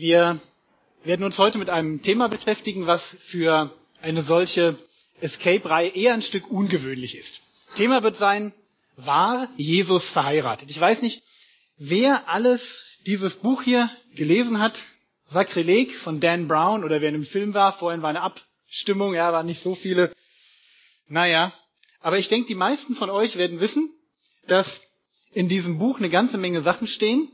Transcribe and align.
Wir 0.00 0.40
werden 1.04 1.26
uns 1.26 1.36
heute 1.36 1.58
mit 1.58 1.68
einem 1.68 2.00
Thema 2.00 2.30
beschäftigen, 2.30 2.86
was 2.86 3.02
für 3.26 3.70
eine 4.00 4.22
solche 4.22 4.78
Escape-Reihe 5.20 5.90
eher 5.90 6.14
ein 6.14 6.22
Stück 6.22 6.50
ungewöhnlich 6.50 7.14
ist. 7.14 7.42
Thema 7.76 8.02
wird 8.02 8.16
sein, 8.16 8.54
war 8.96 9.50
Jesus 9.58 10.08
verheiratet? 10.08 10.70
Ich 10.70 10.80
weiß 10.80 11.02
nicht, 11.02 11.22
wer 11.76 12.30
alles 12.30 12.62
dieses 13.04 13.34
Buch 13.34 13.60
hier 13.60 13.90
gelesen 14.14 14.58
hat. 14.58 14.82
Sakrileg 15.28 15.94
von 15.98 16.18
Dan 16.18 16.48
Brown 16.48 16.82
oder 16.82 17.02
wer 17.02 17.10
in 17.10 17.16
dem 17.16 17.26
Film 17.26 17.52
war. 17.52 17.74
Vorhin 17.74 18.00
war 18.00 18.08
eine 18.08 18.22
Abstimmung, 18.22 19.12
ja, 19.12 19.30
waren 19.34 19.44
nicht 19.44 19.60
so 19.60 19.74
viele. 19.74 20.14
Naja, 21.08 21.52
aber 22.00 22.18
ich 22.18 22.28
denke, 22.28 22.48
die 22.48 22.54
meisten 22.54 22.96
von 22.96 23.10
euch 23.10 23.36
werden 23.36 23.60
wissen, 23.60 23.90
dass 24.46 24.80
in 25.34 25.50
diesem 25.50 25.78
Buch 25.78 25.98
eine 25.98 26.08
ganze 26.08 26.38
Menge 26.38 26.62
Sachen 26.62 26.86
stehen, 26.86 27.28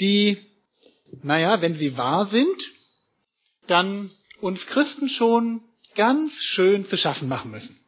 die, 0.00 0.36
naja, 1.22 1.60
wenn 1.62 1.74
sie 1.74 1.96
wahr 1.96 2.26
sind, 2.26 2.70
dann 3.66 4.10
uns 4.40 4.66
Christen 4.66 5.08
schon 5.08 5.62
ganz 5.94 6.32
schön 6.32 6.84
zu 6.86 6.96
schaffen 6.96 7.28
machen 7.28 7.50
müssen. 7.50 7.78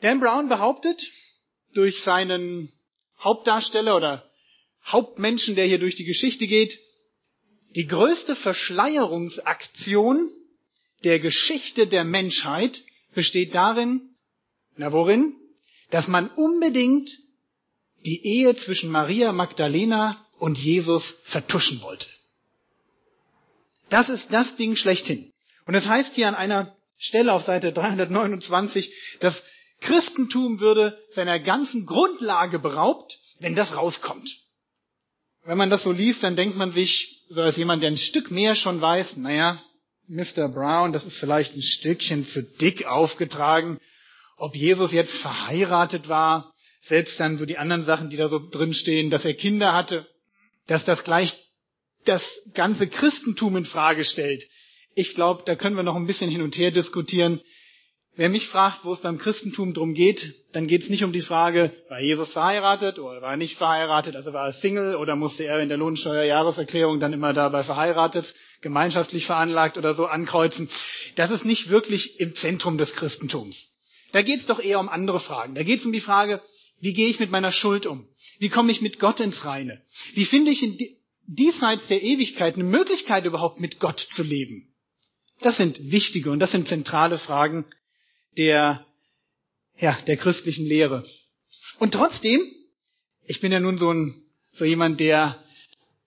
Dan 0.00 0.20
Brown 0.20 0.48
behauptet, 0.48 1.02
durch 1.74 2.02
seinen 2.02 2.70
Hauptdarsteller 3.20 3.96
oder 3.96 4.28
Hauptmenschen, 4.84 5.54
der 5.54 5.66
hier 5.66 5.78
durch 5.78 5.96
die 5.96 6.04
Geschichte 6.04 6.46
geht, 6.46 6.78
die 7.74 7.86
größte 7.86 8.34
Verschleierungsaktion 8.34 10.30
der 11.04 11.18
Geschichte 11.18 11.86
der 11.86 12.04
Menschheit 12.04 12.82
besteht 13.14 13.54
darin, 13.54 14.14
na 14.76 14.92
worin? 14.92 15.34
Dass 15.90 16.08
man 16.08 16.28
unbedingt 16.30 17.10
die 18.04 18.24
Ehe 18.24 18.54
zwischen 18.54 18.90
Maria 18.90 19.32
Magdalena 19.32 20.24
und 20.38 20.58
Jesus 20.58 21.16
vertuschen 21.24 21.80
wollte. 21.82 22.06
Das 23.88 24.08
ist 24.08 24.32
das 24.32 24.56
Ding 24.56 24.76
schlechthin. 24.76 25.32
Und 25.66 25.74
es 25.74 25.86
heißt 25.86 26.14
hier 26.14 26.28
an 26.28 26.34
einer 26.34 26.76
Stelle 26.98 27.32
auf 27.32 27.44
Seite 27.44 27.72
329, 27.72 28.92
das 29.20 29.42
Christentum 29.80 30.60
würde 30.60 30.98
seiner 31.10 31.38
ganzen 31.38 31.86
Grundlage 31.86 32.58
beraubt, 32.58 33.18
wenn 33.40 33.54
das 33.54 33.76
rauskommt. 33.76 34.28
Wenn 35.44 35.58
man 35.58 35.70
das 35.70 35.84
so 35.84 35.92
liest, 35.92 36.22
dann 36.22 36.36
denkt 36.36 36.56
man 36.56 36.72
sich, 36.72 37.22
so 37.30 37.42
als 37.42 37.56
jemand, 37.56 37.82
der 37.82 37.90
ein 37.90 37.98
Stück 37.98 38.30
mehr 38.30 38.54
schon 38.54 38.80
weiß, 38.80 39.16
naja, 39.18 39.62
Mr. 40.08 40.48
Brown, 40.48 40.92
das 40.92 41.04
ist 41.04 41.18
vielleicht 41.18 41.54
ein 41.54 41.62
Stückchen 41.62 42.24
zu 42.24 42.42
dick 42.42 42.86
aufgetragen. 42.86 43.78
Ob 44.36 44.56
Jesus 44.56 44.92
jetzt 44.92 45.16
verheiratet 45.18 46.08
war, 46.08 46.52
selbst 46.80 47.20
dann 47.20 47.36
so 47.36 47.44
die 47.44 47.58
anderen 47.58 47.82
Sachen, 47.82 48.08
die 48.08 48.16
da 48.16 48.28
so 48.28 48.38
drin 48.38 48.72
stehen, 48.72 49.10
dass 49.10 49.24
er 49.24 49.34
Kinder 49.34 49.74
hatte, 49.74 50.06
dass 50.68 50.84
das 50.84 51.02
gleich 51.02 51.36
das 52.04 52.24
ganze 52.54 52.86
Christentum 52.86 53.56
in 53.56 53.64
Frage 53.64 54.04
stellt. 54.04 54.44
Ich 54.94 55.14
glaube, 55.14 55.42
da 55.44 55.56
können 55.56 55.76
wir 55.76 55.82
noch 55.82 55.96
ein 55.96 56.06
bisschen 56.06 56.30
hin 56.30 56.42
und 56.42 56.56
her 56.56 56.70
diskutieren. 56.70 57.40
Wer 58.16 58.28
mich 58.28 58.48
fragt, 58.48 58.84
wo 58.84 58.92
es 58.92 59.00
beim 59.00 59.18
Christentum 59.18 59.74
drum 59.74 59.94
geht, 59.94 60.34
dann 60.52 60.66
geht 60.66 60.82
es 60.82 60.88
nicht 60.88 61.04
um 61.04 61.12
die 61.12 61.22
Frage, 61.22 61.72
war 61.88 62.00
Jesus 62.00 62.32
verheiratet 62.32 62.98
oder 62.98 63.22
war 63.22 63.32
er 63.32 63.36
nicht 63.36 63.56
verheiratet, 63.56 64.16
also 64.16 64.32
war 64.32 64.46
er 64.46 64.52
Single 64.52 64.96
oder 64.96 65.14
musste 65.14 65.44
er 65.44 65.60
in 65.60 65.68
der 65.68 65.78
Lohnsteuerjahreserklärung 65.78 66.98
dann 66.98 67.12
immer 67.12 67.32
dabei 67.32 67.62
verheiratet, 67.62 68.34
gemeinschaftlich 68.60 69.26
veranlagt 69.26 69.78
oder 69.78 69.94
so 69.94 70.06
ankreuzen. 70.06 70.68
Das 71.14 71.30
ist 71.30 71.44
nicht 71.44 71.68
wirklich 71.68 72.18
im 72.18 72.34
Zentrum 72.34 72.76
des 72.76 72.92
Christentums. 72.94 73.68
Da 74.10 74.22
geht 74.22 74.40
es 74.40 74.46
doch 74.46 74.58
eher 74.58 74.80
um 74.80 74.88
andere 74.88 75.20
Fragen. 75.20 75.54
Da 75.54 75.62
geht 75.62 75.78
es 75.78 75.86
um 75.86 75.92
die 75.92 76.00
Frage, 76.00 76.42
wie 76.80 76.92
gehe 76.92 77.08
ich 77.08 77.18
mit 77.18 77.30
meiner 77.30 77.52
Schuld 77.52 77.86
um? 77.86 78.06
Wie 78.38 78.48
komme 78.48 78.72
ich 78.72 78.80
mit 78.80 78.98
Gott 78.98 79.20
ins 79.20 79.44
Reine? 79.44 79.82
Wie 80.14 80.24
finde 80.24 80.50
ich 80.50 80.62
in 80.62 80.78
diesseits 81.26 81.88
der 81.88 82.02
Ewigkeit 82.02 82.54
eine 82.54 82.64
Möglichkeit 82.64 83.24
überhaupt 83.24 83.60
mit 83.60 83.80
Gott 83.80 84.00
zu 84.00 84.22
leben? 84.22 84.72
Das 85.40 85.56
sind 85.56 85.90
wichtige 85.90 86.30
und 86.30 86.40
das 86.40 86.52
sind 86.52 86.68
zentrale 86.68 87.18
Fragen, 87.18 87.66
der, 88.36 88.86
ja, 89.78 89.98
der 90.06 90.16
christlichen 90.16 90.66
Lehre. 90.66 91.04
Und 91.78 91.92
trotzdem, 91.92 92.40
ich 93.24 93.40
bin 93.40 93.52
ja 93.52 93.60
nun 93.60 93.78
so 93.78 93.92
ein, 93.92 94.14
so 94.52 94.64
jemand, 94.64 95.00
der, 95.00 95.42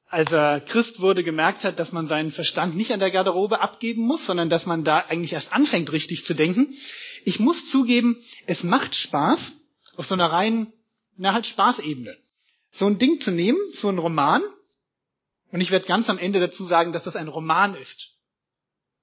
als 0.07 0.31
er 0.31 0.61
Christ 0.61 0.99
wurde, 0.99 1.23
gemerkt 1.23 1.63
hat, 1.63 1.79
dass 1.79 1.91
man 1.91 2.07
seinen 2.07 2.31
Verstand 2.31 2.75
nicht 2.75 2.91
an 2.91 2.99
der 2.99 3.11
Garderobe 3.11 3.61
abgeben 3.61 4.01
muss, 4.03 4.25
sondern 4.25 4.49
dass 4.49 4.65
man 4.65 4.83
da 4.83 4.99
eigentlich 4.99 5.33
erst 5.33 5.53
anfängt, 5.53 5.91
richtig 5.91 6.25
zu 6.25 6.33
denken. 6.33 6.73
Ich 7.23 7.39
muss 7.39 7.69
zugeben, 7.69 8.17
es 8.47 8.63
macht 8.63 8.95
Spaß, 8.95 9.53
auf 10.01 10.07
so 10.07 10.15
einer 10.15 10.31
reinen, 10.31 10.73
na 11.15 11.31
halt 11.31 11.45
Spaßebene, 11.45 12.17
so 12.71 12.87
ein 12.87 12.97
Ding 12.97 13.21
zu 13.21 13.29
nehmen, 13.29 13.59
so 13.75 13.87
ein 13.87 13.99
Roman, 13.99 14.41
und 15.51 15.61
ich 15.61 15.69
werde 15.69 15.85
ganz 15.85 16.09
am 16.09 16.17
Ende 16.17 16.39
dazu 16.39 16.65
sagen, 16.65 16.91
dass 16.91 17.03
das 17.03 17.15
ein 17.15 17.27
Roman 17.27 17.75
ist. 17.75 18.09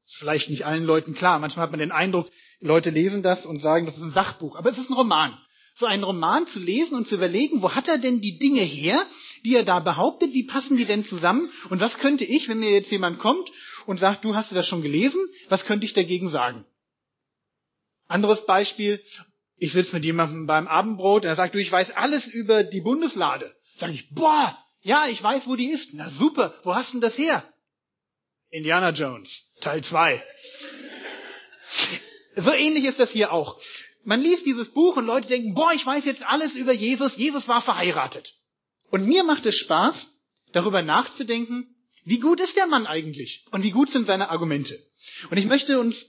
Ist 0.07 0.17
vielleicht 0.17 0.51
nicht 0.51 0.67
allen 0.67 0.83
Leuten 0.83 1.15
klar. 1.15 1.39
Manchmal 1.39 1.65
hat 1.65 1.71
man 1.71 1.79
den 1.79 1.93
Eindruck, 1.93 2.29
Leute 2.59 2.91
lesen 2.91 3.23
das 3.23 3.47
und 3.47 3.61
sagen, 3.61 3.87
das 3.87 3.97
ist 3.97 4.03
ein 4.03 4.11
Sachbuch. 4.11 4.57
Aber 4.57 4.71
es 4.71 4.79
ist 4.79 4.91
ein 4.91 4.95
Roman. 4.95 5.39
So 5.77 5.87
einen 5.87 6.03
Roman 6.03 6.49
zu 6.49 6.59
lesen 6.59 6.97
und 6.97 7.07
zu 7.07 7.15
überlegen, 7.15 7.63
wo 7.63 7.77
hat 7.77 7.87
er 7.87 7.99
denn 7.99 8.21
die 8.21 8.39
Dinge 8.39 8.63
her, 8.63 9.07
die 9.45 9.55
er 9.55 9.63
da 9.63 9.79
behauptet, 9.79 10.33
wie 10.33 10.43
passen 10.43 10.77
die 10.77 10.87
denn 10.87 11.05
zusammen? 11.05 11.49
Und 11.71 11.81
was 11.81 11.99
könnte 11.99 12.25
ich, 12.25 12.49
wenn 12.49 12.59
mir 12.59 12.73
jetzt 12.73 12.91
jemand 12.91 13.21
kommt 13.21 13.49
und 13.87 14.01
sagt, 14.01 14.25
du 14.25 14.35
hast 14.35 14.51
das 14.51 14.67
schon 14.67 14.83
gelesen, 14.83 15.21
was 15.49 15.65
könnte 15.65 15.87
ich 15.87 15.93
dagegen 15.93 16.31
sagen? 16.31 16.65
Anderes 18.09 18.45
Beispiel, 18.47 19.01
ich 19.59 19.73
sitze 19.73 19.95
mit 19.95 20.05
jemandem 20.05 20.47
beim 20.47 20.67
Abendbrot, 20.67 21.25
er 21.25 21.37
sagt, 21.37 21.55
du, 21.55 21.59
ich 21.59 21.71
weiß 21.71 21.91
alles 21.93 22.27
über 22.27 22.65
die 22.65 22.81
Bundeslade. 22.81 23.55
Sag 23.77 23.91
ich, 23.91 24.09
boah, 24.11 24.57
ja, 24.83 25.07
ich 25.09 25.23
weiß, 25.23 25.47
wo 25.47 25.57
die 25.57 25.71
ist. 25.71 25.91
Na 25.95 26.11
super, 26.11 26.55
wo 26.65 26.75
hast 26.75 26.91
du 26.91 26.95
denn 26.95 27.01
das 27.03 27.19
her? 27.19 27.45
Indiana 28.51 28.91
Jones, 28.91 29.47
Teil 29.61 29.83
2. 29.83 30.23
So 32.37 32.53
ähnlich 32.53 32.85
ist 32.85 32.99
das 32.99 33.11
hier 33.11 33.33
auch. 33.33 33.61
Man 34.05 34.23
liest 34.23 34.47
dieses 34.47 34.71
Buch 34.71 34.97
und 34.97 35.07
Leute 35.07 35.29
denken, 35.29 35.55
boah, 35.55 35.73
ich 35.73 35.85
weiß 35.85 36.05
jetzt 36.05 36.23
alles 36.23 36.55
über 36.55 36.73
Jesus. 36.73 37.17
Jesus 37.17 37.49
war 37.49 37.61
verheiratet. 37.61 38.33
Und 38.91 39.07
mir 39.07 39.25
macht 39.25 39.45
es 39.45 39.57
Spaß, 39.57 40.07
darüber 40.53 40.83
nachzudenken, 40.83 41.75
wie 42.05 42.21
gut 42.21 42.41
ist 42.41 42.57
der 42.57 42.67
Mann 42.67 42.87
eigentlich? 42.87 43.45
Und 43.51 43.65
wie 43.65 43.71
gut 43.71 43.91
sind 43.91 44.07
seine 44.07 44.31
Argumente? 44.31 44.79
Und 45.31 45.37
ich 45.37 45.47
möchte 45.47 45.79
uns 45.79 46.07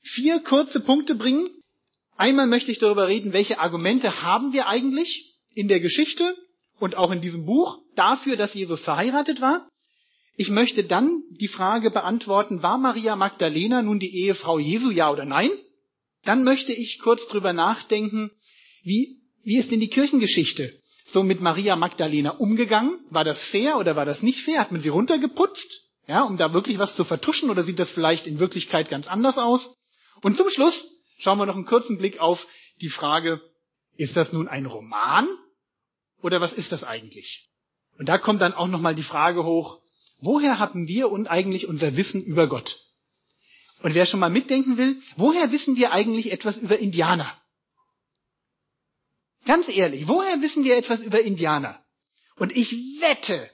vier 0.00 0.40
kurze 0.40 0.80
Punkte 0.80 1.14
bringen. 1.14 1.48
Einmal 2.16 2.46
möchte 2.46 2.70
ich 2.70 2.78
darüber 2.78 3.08
reden, 3.08 3.32
welche 3.32 3.58
Argumente 3.58 4.22
haben 4.22 4.52
wir 4.52 4.66
eigentlich 4.66 5.34
in 5.54 5.68
der 5.68 5.80
Geschichte 5.80 6.36
und 6.78 6.96
auch 6.96 7.10
in 7.10 7.20
diesem 7.20 7.46
Buch 7.46 7.78
dafür, 7.94 8.36
dass 8.36 8.54
Jesus 8.54 8.80
verheiratet 8.80 9.40
war. 9.40 9.68
Ich 10.36 10.48
möchte 10.48 10.84
dann 10.84 11.22
die 11.30 11.48
Frage 11.48 11.90
beantworten, 11.90 12.62
war 12.62 12.78
Maria 12.78 13.16
Magdalena 13.16 13.82
nun 13.82 13.98
die 13.98 14.14
Ehefrau 14.24 14.58
Jesu, 14.58 14.90
ja 14.90 15.10
oder 15.10 15.24
nein? 15.24 15.50
Dann 16.24 16.44
möchte 16.44 16.72
ich 16.72 16.98
kurz 17.00 17.26
drüber 17.28 17.52
nachdenken, 17.52 18.30
wie, 18.82 19.20
wie 19.42 19.58
ist 19.58 19.70
denn 19.70 19.80
die 19.80 19.88
Kirchengeschichte 19.88 20.72
so 21.10 21.22
mit 21.22 21.40
Maria 21.40 21.76
Magdalena 21.76 22.30
umgegangen? 22.30 22.98
War 23.10 23.24
das 23.24 23.42
fair 23.48 23.78
oder 23.78 23.96
war 23.96 24.06
das 24.06 24.22
nicht 24.22 24.40
fair? 24.40 24.60
Hat 24.60 24.72
man 24.72 24.80
sie 24.80 24.88
runtergeputzt? 24.88 25.82
Ja, 26.08 26.22
um 26.22 26.36
da 26.36 26.52
wirklich 26.52 26.78
was 26.78 26.96
zu 26.96 27.04
vertuschen 27.04 27.50
oder 27.50 27.62
sieht 27.62 27.78
das 27.78 27.90
vielleicht 27.90 28.26
in 28.26 28.38
Wirklichkeit 28.38 28.88
ganz 28.88 29.08
anders 29.08 29.38
aus? 29.38 29.74
Und 30.22 30.36
zum 30.36 30.48
Schluss 30.50 31.01
schauen 31.22 31.38
wir 31.38 31.46
noch 31.46 31.56
einen 31.56 31.66
kurzen 31.66 31.98
Blick 31.98 32.20
auf 32.20 32.46
die 32.80 32.90
Frage, 32.90 33.40
ist 33.96 34.16
das 34.16 34.32
nun 34.32 34.48
ein 34.48 34.66
Roman 34.66 35.28
oder 36.20 36.40
was 36.40 36.52
ist 36.52 36.72
das 36.72 36.84
eigentlich? 36.84 37.48
Und 37.98 38.08
da 38.08 38.18
kommt 38.18 38.40
dann 38.40 38.54
auch 38.54 38.68
nochmal 38.68 38.94
die 38.94 39.02
Frage 39.02 39.44
hoch, 39.44 39.82
Woher 40.22 40.60
haben 40.60 40.86
wir 40.86 41.10
und 41.10 41.28
eigentlich 41.28 41.66
unser 41.66 41.96
Wissen 41.96 42.22
über 42.22 42.48
Gott? 42.48 42.78
Und 43.82 43.94
wer 43.94 44.06
schon 44.06 44.20
mal 44.20 44.30
mitdenken 44.30 44.78
will, 44.78 44.96
woher 45.16 45.50
wissen 45.50 45.74
wir 45.74 45.90
eigentlich 45.90 46.30
etwas 46.30 46.56
über 46.56 46.78
Indianer? 46.78 47.36
Ganz 49.44 49.68
ehrlich, 49.68 50.06
woher 50.06 50.40
wissen 50.40 50.62
wir 50.62 50.76
etwas 50.76 51.00
über 51.00 51.20
Indianer? 51.20 51.84
Und 52.36 52.56
ich 52.56 52.70
wette, 53.00 53.50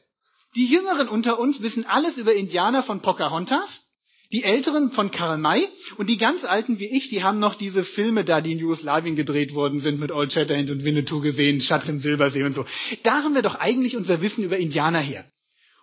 die 0.57 0.67
Jüngeren 0.67 1.09
unter 1.09 1.39
uns 1.39 1.63
wissen 1.63 1.87
alles 1.87 2.19
über 2.19 2.35
Indianer 2.35 2.83
von 2.83 3.01
Pocahontas, 3.01 3.88
die 4.33 4.45
Älteren 4.45 4.91
von 4.91 5.11
Karl 5.11 5.39
May 5.39 5.69
und 5.97 6.09
die 6.09 6.19
ganz 6.19 6.45
Alten 6.45 6.79
wie 6.79 6.87
ich, 6.97 7.09
die 7.09 7.23
haben 7.23 7.39
noch 7.39 7.55
diese 7.55 7.83
Filme 7.83 8.25
da, 8.25 8.41
die 8.41 8.53
in 8.53 8.59
Jugoslawien 8.59 9.17
gedreht 9.17 9.55
worden 9.55 9.81
sind, 9.81 9.99
mit 9.99 10.13
Old 10.13 10.33
Shatterhand 10.33 10.71
und 10.71 10.85
Winnetou 10.85 11.21
gesehen, 11.21 11.61
Schatz 11.61 11.89
im 11.89 12.01
Silbersee 12.01 12.45
und 12.45 12.53
so. 12.53 12.67
Da 13.05 13.23
haben 13.23 13.35
wir 13.35 13.43
doch 13.43 13.55
eigentlich 13.55 13.97
unser 13.97 14.21
Wissen 14.21 14.45
über 14.45 14.59
Indianer 14.59 15.01
her. 15.01 15.25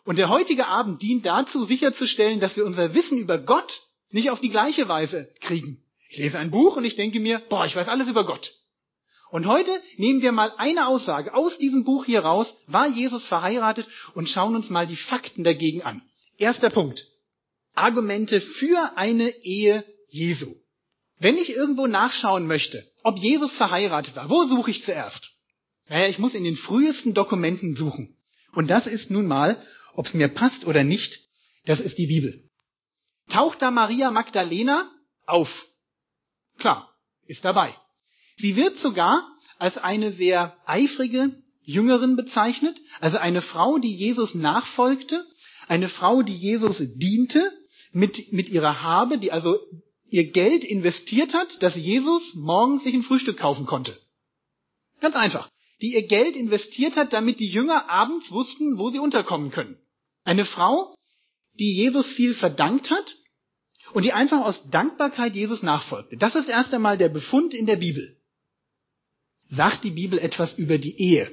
Und 0.04 0.18
der 0.18 0.30
heutige 0.30 0.68
Abend 0.68 1.02
dient 1.02 1.26
dazu, 1.26 1.66
sicherzustellen, 1.66 2.40
dass 2.40 2.56
wir 2.56 2.66
unser 2.66 2.94
Wissen 2.94 3.18
über 3.18 3.40
Gott 3.40 3.82
nicht 4.12 4.30
auf 4.30 4.40
die 4.40 4.50
gleiche 4.50 4.88
Weise 4.88 5.30
kriegen. 5.42 5.82
Ich 6.10 6.20
lese 6.20 6.38
ein 6.38 6.52
Buch 6.52 6.78
und 6.78 6.86
ich 6.86 6.96
denke 6.96 7.20
mir, 7.20 7.42
boah, 7.50 7.66
ich 7.66 7.76
weiß 7.76 7.90
alles 7.90 8.08
über 8.08 8.26
Gott. 8.26 8.52
Und 9.32 9.48
heute 9.48 9.72
nehmen 9.98 10.22
wir 10.22 10.32
mal 10.32 10.54
eine 10.58 10.88
Aussage 10.88 11.34
aus 11.34 11.58
diesem 11.58 11.84
Buch 11.84 12.06
hier 12.06 12.20
raus, 12.20 12.56
war 12.68 12.88
Jesus 12.88 13.26
verheiratet 13.26 13.88
und 14.14 14.30
schauen 14.30 14.56
uns 14.56 14.70
mal 14.70 14.86
die 14.86 14.96
Fakten 14.96 15.44
dagegen 15.44 15.82
an. 15.82 16.04
Erster 16.38 16.70
Punkt. 16.70 17.08
Argumente 17.75 18.42
für 18.42 18.98
eine 18.98 19.30
Ehe 19.44 19.83
Jesu. 20.10 20.56
Wenn 21.19 21.38
ich 21.38 21.50
irgendwo 21.50 21.88
nachschauen 21.88 22.48
möchte, 22.48 22.86
ob 23.04 23.18
Jesus 23.18 23.51
verheiratet 23.54 24.16
war, 24.16 24.30
wo 24.30 24.44
suche 24.44 24.72
ich 24.72 24.83
zuerst? 24.83 25.30
Naja, 25.88 26.07
ich 26.07 26.19
muss 26.19 26.33
in 26.33 26.44
den 26.44 26.57
frühesten 26.57 27.13
Dokumenten 27.13 27.75
suchen. 27.75 28.18
Und 28.54 28.69
das 28.69 28.88
ist 28.88 29.12
nun 29.12 29.27
mal 29.27 29.62
ob 29.95 30.07
es 30.07 30.13
mir 30.13 30.27
passt 30.27 30.66
oder 30.66 30.83
nicht, 30.83 31.19
Das 31.66 31.80
ist 31.80 31.98
die 31.98 32.06
Bibel. 32.06 32.44
Taucht 33.27 33.60
da 33.63 33.72
Maria 33.72 34.12
Magdalena 34.12 34.88
auf? 35.25 35.50
Klar, 36.60 36.94
ist 37.25 37.44
dabei. 37.44 37.75
Sie 38.38 38.56
wird 38.56 38.77
sogar 38.77 39.27
als 39.57 39.80
eine 39.80 40.12
sehr 40.12 40.56
eifrige 40.68 41.42
Jüngerin 41.63 42.16
bezeichnet, 42.16 42.80
also 43.00 43.18
eine 43.18 43.42
Frau, 43.42 43.80
die 43.80 43.95
Jesus 43.95 44.36
nachfolgte, 44.36 45.25
eine 45.68 45.89
Frau, 45.89 46.22
die 46.22 46.38
Jesus 46.38 46.77
diente 46.98 47.51
mit, 47.96 48.34
mit 48.34 48.50
ihrer 48.50 48.84
Habe, 48.84 49.18
die 49.18 49.32
also 49.32 49.58
ihr 50.10 50.30
Geld 50.32 50.66
investiert 50.66 51.34
hat, 51.34 51.64
dass 51.64 51.76
Jesus 51.76 52.36
morgens 52.36 52.84
sich 52.84 52.94
ein 52.94 53.04
Frühstück 53.04 53.38
kaufen 53.38 53.66
konnte. 53.66 53.98
Ganz 55.00 55.16
einfach. 55.16 55.50
Die 55.82 55.94
ihr 55.94 56.06
Geld 56.06 56.36
investiert 56.36 56.98
hat, 56.98 57.14
damit 57.14 57.40
die 57.40 57.48
Jünger 57.48 57.90
abends 57.90 58.32
wussten, 58.32 58.78
wo 58.78 58.90
sie 58.90 59.00
unterkommen 59.00 59.50
können. 59.52 59.78
Eine 60.26 60.44
Frau, 60.44 60.94
die 61.58 61.74
Jesus 61.74 62.08
viel 62.08 62.34
verdankt 62.34 62.92
hat 62.92 63.16
und 63.94 64.04
die 64.04 64.12
einfach 64.12 64.44
aus 64.44 64.70
Dankbarkeit 64.70 65.36
Jesus 65.36 65.64
nachfolgte. 65.64 66.18
Das 66.18 66.36
ist 66.36 66.50
erst 66.50 66.74
einmal 66.74 66.98
der 66.98 67.10
Befund 67.10 67.54
in 67.54 67.66
der 67.66 67.78
Bibel. 67.78 68.18
Sagt 69.50 69.86
die 69.86 69.92
Bibel 69.92 70.20
etwas 70.20 70.54
über 70.58 70.78
die 70.78 71.00
Ehe? 71.00 71.32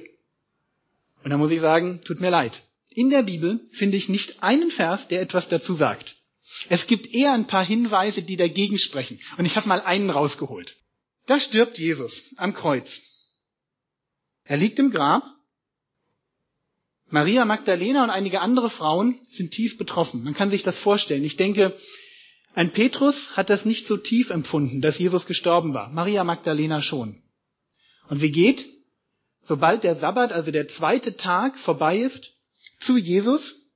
Und 1.23 1.31
da 1.31 1.37
muss 1.37 1.51
ich 1.51 1.59
sagen, 1.59 2.01
tut 2.05 2.21
mir 2.21 2.29
leid. 2.29 2.61
In 2.91 3.09
der 3.09 3.23
Bibel 3.23 3.59
finde 3.73 3.97
ich 3.97 4.07
nicht 4.07 4.41
einen 4.41 4.71
Vers, 4.71 5.09
der 5.09 5.21
etwas 5.21 5.49
dazu 5.49 5.73
sagt. 5.73 6.15
Es 6.69 6.87
gibt 6.87 7.07
eher 7.13 7.33
ein 7.33 7.47
paar 7.47 7.65
Hinweise, 7.65 8.21
die 8.21 8.35
dagegen 8.35 8.77
sprechen. 8.77 9.19
Und 9.37 9.45
ich 9.45 9.55
habe 9.55 9.67
mal 9.67 9.81
einen 9.81 10.09
rausgeholt. 10.09 10.75
Da 11.25 11.39
stirbt 11.39 11.77
Jesus 11.77 12.21
am 12.37 12.53
Kreuz. 12.53 13.01
Er 14.43 14.57
liegt 14.57 14.79
im 14.79 14.91
Grab. 14.91 15.23
Maria 17.09 17.45
Magdalena 17.45 18.03
und 18.03 18.09
einige 18.09 18.41
andere 18.41 18.69
Frauen 18.69 19.19
sind 19.31 19.51
tief 19.51 19.77
betroffen. 19.77 20.23
Man 20.23 20.33
kann 20.33 20.49
sich 20.49 20.63
das 20.63 20.77
vorstellen. 20.79 21.23
Ich 21.23 21.37
denke, 21.37 21.77
ein 22.55 22.71
Petrus 22.71 23.35
hat 23.37 23.49
das 23.49 23.65
nicht 23.65 23.87
so 23.87 23.97
tief 23.97 24.29
empfunden, 24.29 24.81
dass 24.81 24.99
Jesus 24.99 25.25
gestorben 25.25 25.73
war. 25.73 25.89
Maria 25.89 26.23
Magdalena 26.23 26.81
schon. 26.81 27.21
Und 28.09 28.19
sie 28.19 28.31
geht, 28.31 28.65
sobald 29.43 29.83
der 29.83 29.95
Sabbat, 29.95 30.31
also 30.31 30.51
der 30.51 30.67
zweite 30.67 31.15
Tag 31.15 31.57
vorbei 31.57 31.99
ist, 31.99 32.31
zu 32.79 32.97
Jesus, 32.97 33.71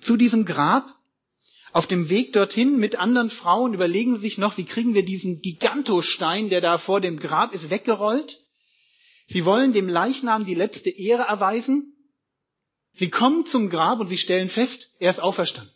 zu 0.00 0.16
diesem 0.16 0.44
Grab. 0.44 0.86
Auf 1.74 1.88
dem 1.88 2.08
Weg 2.08 2.32
dorthin 2.32 2.78
mit 2.78 2.94
anderen 2.94 3.30
Frauen 3.30 3.74
überlegen 3.74 4.14
sie 4.14 4.20
sich 4.20 4.38
noch, 4.38 4.56
wie 4.56 4.64
kriegen 4.64 4.94
wir 4.94 5.04
diesen 5.04 5.42
Gigantostein, 5.42 6.48
der 6.48 6.60
da 6.60 6.78
vor 6.78 7.00
dem 7.00 7.18
Grab 7.18 7.52
ist, 7.52 7.68
weggerollt. 7.68 8.38
Sie 9.26 9.44
wollen 9.44 9.72
dem 9.72 9.88
Leichnam 9.88 10.46
die 10.46 10.54
letzte 10.54 10.90
Ehre 10.90 11.24
erweisen. 11.24 11.92
Sie 12.92 13.10
kommen 13.10 13.44
zum 13.46 13.70
Grab 13.70 13.98
und 13.98 14.06
sie 14.06 14.18
stellen 14.18 14.50
fest, 14.50 14.88
er 15.00 15.10
ist 15.10 15.18
auferstanden. 15.18 15.74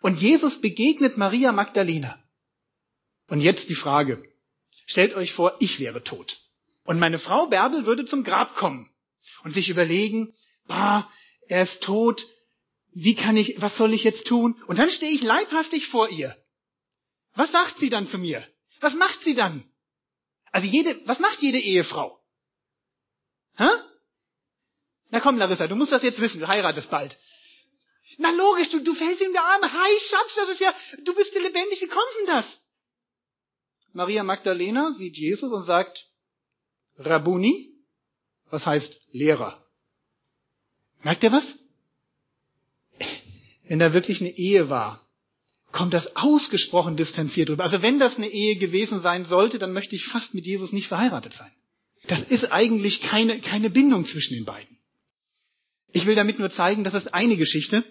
Und 0.00 0.20
Jesus 0.20 0.60
begegnet 0.60 1.16
Maria 1.16 1.52
Magdalena. 1.52 2.18
Und 3.28 3.40
jetzt 3.40 3.68
die 3.68 3.76
Frage. 3.76 4.24
Stellt 4.86 5.14
euch 5.14 5.32
vor, 5.32 5.54
ich 5.60 5.78
wäre 5.78 6.02
tot. 6.02 6.40
Und 6.82 6.98
meine 6.98 7.20
Frau 7.20 7.46
Bärbel 7.46 7.86
würde 7.86 8.04
zum 8.04 8.24
Grab 8.24 8.56
kommen 8.56 8.90
und 9.44 9.54
sich 9.54 9.68
überlegen, 9.68 10.34
bah, 10.66 11.08
er 11.46 11.62
ist 11.62 11.84
tot, 11.84 12.26
wie 12.98 13.14
kann 13.14 13.36
ich, 13.36 13.60
was 13.60 13.76
soll 13.76 13.92
ich 13.92 14.04
jetzt 14.04 14.26
tun? 14.26 14.58
Und 14.68 14.78
dann 14.78 14.90
stehe 14.90 15.12
ich 15.12 15.22
leibhaftig 15.22 15.86
vor 15.88 16.08
ihr. 16.08 16.34
Was 17.34 17.52
sagt 17.52 17.78
sie 17.78 17.90
dann 17.90 18.08
zu 18.08 18.16
mir? 18.16 18.48
Was 18.80 18.94
macht 18.94 19.22
sie 19.22 19.34
dann? 19.34 19.70
Also 20.50 20.66
jede, 20.66 20.98
was 21.06 21.18
macht 21.18 21.42
jede 21.42 21.58
Ehefrau? 21.58 22.18
Hä? 23.58 23.68
Na 25.10 25.20
komm, 25.20 25.36
Larissa, 25.36 25.66
du 25.66 25.76
musst 25.76 25.92
das 25.92 26.02
jetzt 26.02 26.18
wissen, 26.22 26.40
du 26.40 26.48
heiratest 26.48 26.88
bald. 26.88 27.18
Na 28.16 28.30
logisch, 28.30 28.70
du, 28.70 28.80
du 28.82 28.94
fällst 28.94 29.20
ihm 29.20 29.26
in 29.26 29.32
die 29.32 29.38
Arme. 29.40 29.70
Hi, 29.70 30.00
Schatz, 30.00 30.34
das 30.34 30.48
ist 30.48 30.60
ja, 30.60 30.74
du 31.04 31.14
bist 31.14 31.34
lebendig, 31.34 31.82
wie 31.82 31.88
kommt 31.88 32.14
denn 32.20 32.26
das? 32.28 32.62
Maria 33.92 34.22
Magdalena 34.22 34.92
sieht 34.92 35.18
Jesus 35.18 35.52
und 35.52 35.66
sagt, 35.66 36.06
Rabuni, 36.96 37.74
was 38.46 38.64
heißt 38.64 38.98
Lehrer. 39.12 39.62
Merkt 41.02 41.22
ihr 41.24 41.32
was? 41.32 41.65
Wenn 43.68 43.78
da 43.78 43.92
wirklich 43.92 44.20
eine 44.20 44.30
Ehe 44.30 44.70
war, 44.70 45.00
kommt 45.72 45.92
das 45.92 46.16
ausgesprochen 46.16 46.96
distanziert 46.96 47.48
drüber. 47.48 47.64
Also 47.64 47.82
wenn 47.82 47.98
das 47.98 48.16
eine 48.16 48.28
Ehe 48.28 48.56
gewesen 48.56 49.00
sein 49.02 49.24
sollte, 49.24 49.58
dann 49.58 49.72
möchte 49.72 49.96
ich 49.96 50.06
fast 50.06 50.34
mit 50.34 50.46
Jesus 50.46 50.72
nicht 50.72 50.88
verheiratet 50.88 51.34
sein. 51.34 51.50
Das 52.06 52.22
ist 52.22 52.52
eigentlich 52.52 53.02
keine, 53.02 53.40
keine 53.40 53.70
Bindung 53.70 54.06
zwischen 54.06 54.34
den 54.34 54.44
beiden. 54.44 54.76
Ich 55.92 56.06
will 56.06 56.14
damit 56.14 56.38
nur 56.38 56.50
zeigen, 56.50 56.84
das 56.84 56.94
ist 56.94 57.12
eine 57.14 57.36
Geschichte. 57.36 57.84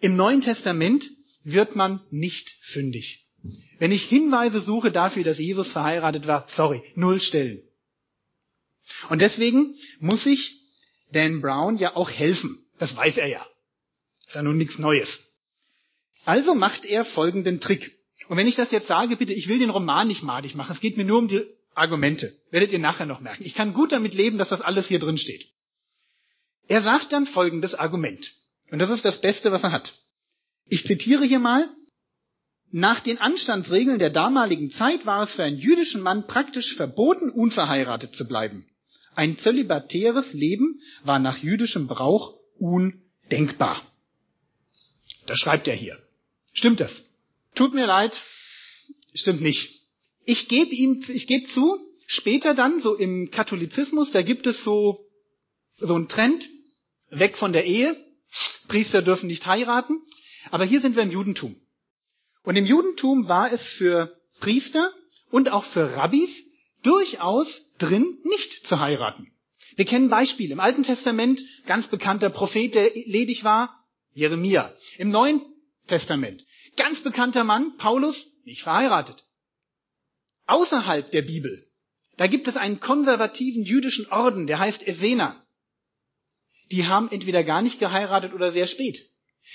Im 0.00 0.16
Neuen 0.16 0.42
Testament 0.42 1.08
wird 1.44 1.76
man 1.76 2.00
nicht 2.10 2.56
fündig. 2.62 3.24
Wenn 3.78 3.92
ich 3.92 4.04
Hinweise 4.04 4.60
suche 4.60 4.90
dafür, 4.90 5.22
dass 5.22 5.38
Jesus 5.38 5.70
verheiratet 5.70 6.26
war, 6.26 6.46
sorry, 6.48 6.82
null 6.94 7.20
Stellen. 7.20 7.62
Und 9.08 9.20
deswegen 9.20 9.74
muss 10.00 10.26
ich 10.26 10.60
Dan 11.12 11.40
Brown 11.40 11.78
ja 11.78 11.94
auch 11.94 12.10
helfen. 12.10 12.66
Das 12.78 12.96
weiß 12.96 13.18
er 13.18 13.28
ja. 13.28 13.46
Ist 14.26 14.34
ja 14.34 14.42
nun 14.42 14.56
nichts 14.56 14.78
Neues. 14.78 15.20
Also 16.24 16.54
macht 16.54 16.84
er 16.84 17.04
folgenden 17.04 17.60
Trick. 17.60 17.92
Und 18.28 18.36
wenn 18.36 18.48
ich 18.48 18.56
das 18.56 18.72
jetzt 18.72 18.88
sage, 18.88 19.16
bitte, 19.16 19.32
ich 19.32 19.48
will 19.48 19.58
den 19.58 19.70
Roman 19.70 20.08
nicht 20.08 20.22
madig 20.22 20.54
machen. 20.54 20.72
Es 20.72 20.80
geht 20.80 20.96
mir 20.96 21.04
nur 21.04 21.18
um 21.18 21.28
die 21.28 21.44
Argumente. 21.74 22.34
Werdet 22.50 22.72
ihr 22.72 22.78
nachher 22.78 23.06
noch 23.06 23.20
merken. 23.20 23.44
Ich 23.44 23.54
kann 23.54 23.74
gut 23.74 23.92
damit 23.92 24.14
leben, 24.14 24.38
dass 24.38 24.48
das 24.48 24.62
alles 24.62 24.88
hier 24.88 24.98
drin 24.98 25.18
steht. 25.18 25.46
Er 26.66 26.82
sagt 26.82 27.12
dann 27.12 27.26
folgendes 27.26 27.74
Argument. 27.74 28.32
Und 28.72 28.80
das 28.80 28.90
ist 28.90 29.04
das 29.04 29.20
Beste, 29.20 29.52
was 29.52 29.62
er 29.62 29.70
hat. 29.70 29.94
Ich 30.68 30.84
zitiere 30.84 31.24
hier 31.24 31.38
mal. 31.38 31.68
Nach 32.72 32.98
den 32.98 33.18
Anstandsregeln 33.18 34.00
der 34.00 34.10
damaligen 34.10 34.72
Zeit 34.72 35.06
war 35.06 35.22
es 35.22 35.32
für 35.32 35.44
einen 35.44 35.58
jüdischen 35.58 36.00
Mann 36.00 36.26
praktisch 36.26 36.74
verboten, 36.74 37.30
unverheiratet 37.30 38.16
zu 38.16 38.26
bleiben. 38.26 38.66
Ein 39.14 39.38
zölibatäres 39.38 40.32
Leben 40.32 40.80
war 41.04 41.20
nach 41.20 41.38
jüdischem 41.38 41.86
Brauch 41.86 42.34
undenkbar. 42.58 43.82
Das 45.26 45.38
schreibt 45.38 45.68
er 45.68 45.74
hier. 45.74 45.98
Stimmt 46.52 46.80
das? 46.80 47.04
Tut 47.54 47.74
mir 47.74 47.86
leid, 47.86 48.20
stimmt 49.14 49.40
nicht. 49.40 49.80
Ich 50.24 50.48
gebe 50.48 50.74
ihm, 50.74 51.04
ich 51.08 51.26
gebe 51.26 51.46
zu, 51.48 51.78
später 52.06 52.54
dann, 52.54 52.80
so 52.80 52.94
im 52.94 53.30
Katholizismus, 53.30 54.12
da 54.12 54.22
gibt 54.22 54.46
es 54.46 54.62
so, 54.64 55.06
so 55.78 55.94
einen 55.94 56.08
Trend, 56.08 56.48
weg 57.10 57.36
von 57.36 57.52
der 57.52 57.64
Ehe. 57.64 57.96
Priester 58.68 59.02
dürfen 59.02 59.26
nicht 59.28 59.46
heiraten. 59.46 60.00
Aber 60.50 60.64
hier 60.64 60.80
sind 60.80 60.96
wir 60.96 61.02
im 61.02 61.10
Judentum. 61.10 61.56
Und 62.42 62.56
im 62.56 62.66
Judentum 62.66 63.28
war 63.28 63.52
es 63.52 63.62
für 63.62 64.16
Priester 64.40 64.92
und 65.30 65.50
auch 65.50 65.64
für 65.64 65.96
Rabbis 65.96 66.44
durchaus 66.82 67.62
drin, 67.78 68.18
nicht 68.24 68.66
zu 68.66 68.78
heiraten. 68.78 69.30
Wir 69.76 69.84
kennen 69.84 70.08
Beispiele. 70.08 70.52
Im 70.52 70.60
Alten 70.60 70.84
Testament 70.84 71.40
ganz 71.66 71.88
bekannter 71.88 72.30
Prophet, 72.30 72.74
der 72.74 72.92
ledig 72.94 73.44
war, 73.44 73.84
Jeremia. 74.16 74.74
Im 74.96 75.10
Neuen 75.10 75.42
Testament 75.86 76.42
ganz 76.76 77.02
bekannter 77.02 77.44
Mann, 77.44 77.76
Paulus, 77.78 78.32
nicht 78.44 78.62
verheiratet. 78.62 79.24
Außerhalb 80.46 81.10
der 81.10 81.22
Bibel, 81.22 81.66
da 82.16 82.26
gibt 82.26 82.46
es 82.48 82.56
einen 82.56 82.80
konservativen 82.80 83.64
jüdischen 83.64 84.06
Orden, 84.10 84.46
der 84.46 84.58
heißt 84.58 84.86
Essener. 84.86 85.44
Die 86.70 86.86
haben 86.86 87.10
entweder 87.10 87.42
gar 87.44 87.62
nicht 87.62 87.78
geheiratet 87.78 88.32
oder 88.32 88.52
sehr 88.52 88.66
spät. 88.66 88.98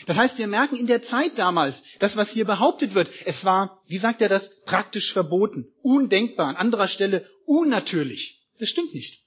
Das 0.05 0.15
heißt, 0.15 0.37
wir 0.37 0.47
merken 0.47 0.77
in 0.77 0.87
der 0.87 1.01
Zeit 1.01 1.37
damals, 1.37 1.81
das, 1.99 2.15
was 2.15 2.29
hier 2.29 2.45
behauptet 2.45 2.93
wird, 2.93 3.09
es 3.25 3.43
war, 3.43 3.81
wie 3.87 3.97
sagt 3.97 4.21
er 4.21 4.29
das, 4.29 4.49
praktisch 4.63 5.11
verboten, 5.11 5.67
undenkbar, 5.81 6.47
an 6.47 6.55
anderer 6.55 6.87
Stelle 6.87 7.29
unnatürlich. 7.45 8.47
Das 8.59 8.69
stimmt 8.69 8.93
nicht. 8.93 9.21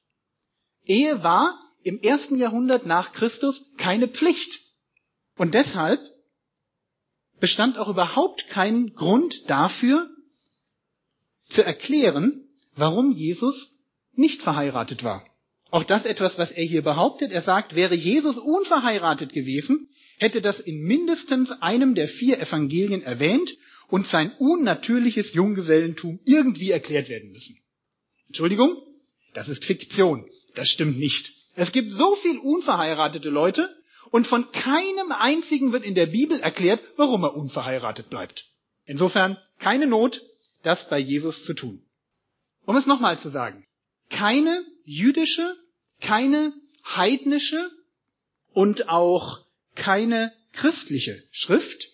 Ehe 0.84 1.22
war 1.22 1.58
im 1.82 2.00
ersten 2.00 2.38
Jahrhundert 2.38 2.86
nach 2.86 3.12
Christus 3.12 3.62
keine 3.76 4.08
Pflicht. 4.08 4.63
Und 5.36 5.54
deshalb 5.54 6.00
bestand 7.40 7.78
auch 7.78 7.88
überhaupt 7.88 8.48
kein 8.48 8.94
Grund 8.94 9.48
dafür, 9.48 10.08
zu 11.46 11.62
erklären, 11.62 12.48
warum 12.74 13.12
Jesus 13.12 13.70
nicht 14.14 14.42
verheiratet 14.42 15.04
war. 15.04 15.24
Auch 15.70 15.84
das 15.84 16.04
etwas, 16.04 16.38
was 16.38 16.52
er 16.52 16.64
hier 16.64 16.82
behauptet. 16.82 17.32
Er 17.32 17.42
sagt, 17.42 17.74
wäre 17.74 17.94
Jesus 17.94 18.38
unverheiratet 18.38 19.32
gewesen, 19.32 19.88
hätte 20.18 20.40
das 20.40 20.60
in 20.60 20.84
mindestens 20.84 21.50
einem 21.50 21.94
der 21.94 22.08
vier 22.08 22.38
Evangelien 22.40 23.02
erwähnt 23.02 23.52
und 23.88 24.06
sein 24.06 24.32
unnatürliches 24.38 25.34
Junggesellentum 25.34 26.20
irgendwie 26.24 26.70
erklärt 26.70 27.08
werden 27.08 27.32
müssen. 27.32 27.58
Entschuldigung, 28.28 28.76
das 29.34 29.48
ist 29.48 29.64
Fiktion. 29.64 30.26
Das 30.54 30.68
stimmt 30.68 30.98
nicht. 30.98 31.32
Es 31.56 31.72
gibt 31.72 31.92
so 31.92 32.14
viel 32.16 32.38
unverheiratete 32.38 33.30
Leute 33.30 33.68
und 34.14 34.28
von 34.28 34.52
keinem 34.52 35.10
einzigen 35.10 35.72
wird 35.72 35.82
in 35.82 35.96
der 35.96 36.06
Bibel 36.06 36.38
erklärt, 36.38 36.80
warum 36.96 37.24
er 37.24 37.34
unverheiratet 37.34 38.10
bleibt. 38.10 38.44
Insofern 38.86 39.36
keine 39.58 39.88
Not, 39.88 40.22
das 40.62 40.88
bei 40.88 41.00
Jesus 41.00 41.42
zu 41.42 41.52
tun. 41.52 41.82
Um 42.64 42.76
es 42.76 42.86
nochmal 42.86 43.18
zu 43.18 43.28
sagen. 43.30 43.66
Keine 44.10 44.64
jüdische, 44.84 45.56
keine 46.00 46.52
heidnische 46.84 47.72
und 48.52 48.88
auch 48.88 49.40
keine 49.74 50.32
christliche 50.52 51.20
Schrift 51.32 51.88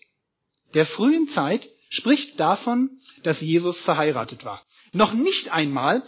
der 0.75 0.85
frühen 0.85 1.27
Zeit 1.29 1.67
spricht 1.89 2.39
davon, 2.39 3.01
dass 3.23 3.41
Jesus 3.41 3.81
verheiratet 3.81 4.45
war. 4.45 4.63
Noch 4.93 5.15
nicht 5.15 5.53
einmal, 5.53 6.03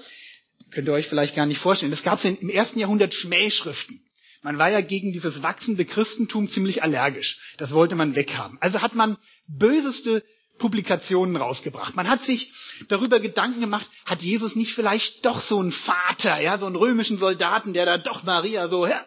könnt 0.72 0.88
ihr 0.88 0.92
euch 0.92 1.08
vielleicht 1.08 1.34
gar 1.34 1.46
nicht 1.46 1.60
vorstellen, 1.60 1.94
es 1.94 2.02
gab 2.02 2.22
im 2.22 2.50
ersten 2.50 2.80
Jahrhundert 2.80 3.14
Schmähschriften. 3.14 4.04
Man 4.42 4.58
war 4.58 4.70
ja 4.70 4.80
gegen 4.80 5.12
dieses 5.12 5.42
wachsende 5.42 5.84
Christentum 5.84 6.48
ziemlich 6.48 6.82
allergisch. 6.82 7.38
Das 7.58 7.72
wollte 7.72 7.94
man 7.94 8.16
weghaben. 8.16 8.58
Also 8.60 8.82
hat 8.82 8.94
man 8.94 9.16
böseste 9.46 10.24
Publikationen 10.58 11.36
rausgebracht. 11.36 11.96
Man 11.96 12.08
hat 12.08 12.24
sich 12.24 12.52
darüber 12.88 13.20
Gedanken 13.20 13.60
gemacht, 13.60 13.88
hat 14.04 14.22
Jesus 14.22 14.56
nicht 14.56 14.74
vielleicht 14.74 15.24
doch 15.24 15.40
so 15.40 15.58
einen 15.58 15.72
Vater, 15.72 16.40
ja, 16.40 16.58
so 16.58 16.66
einen 16.66 16.76
römischen 16.76 17.18
Soldaten, 17.18 17.72
der 17.72 17.86
da 17.86 17.98
doch 17.98 18.24
Maria 18.24 18.68
so, 18.68 18.86
ja, 18.86 19.06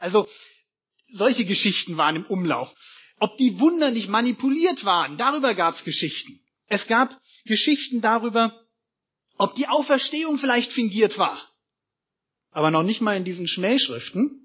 also 0.00 0.26
solche 1.10 1.44
Geschichten 1.44 1.96
waren 1.96 2.16
im 2.16 2.26
Umlauf. 2.26 2.72
Ob 3.18 3.36
die 3.36 3.60
Wunder 3.60 3.90
nicht 3.90 4.08
manipuliert 4.08 4.84
waren, 4.84 5.16
darüber 5.16 5.54
gab 5.54 5.74
es 5.74 5.84
Geschichten. 5.84 6.40
Es 6.66 6.86
gab 6.86 7.16
Geschichten 7.44 8.00
darüber, 8.00 8.58
ob 9.36 9.54
die 9.54 9.68
Auferstehung 9.68 10.38
vielleicht 10.38 10.72
fingiert 10.72 11.18
war. 11.18 11.40
Aber 12.50 12.70
noch 12.70 12.82
nicht 12.82 13.00
mal 13.00 13.16
in 13.16 13.24
diesen 13.24 13.46
Schmähschriften, 13.46 14.41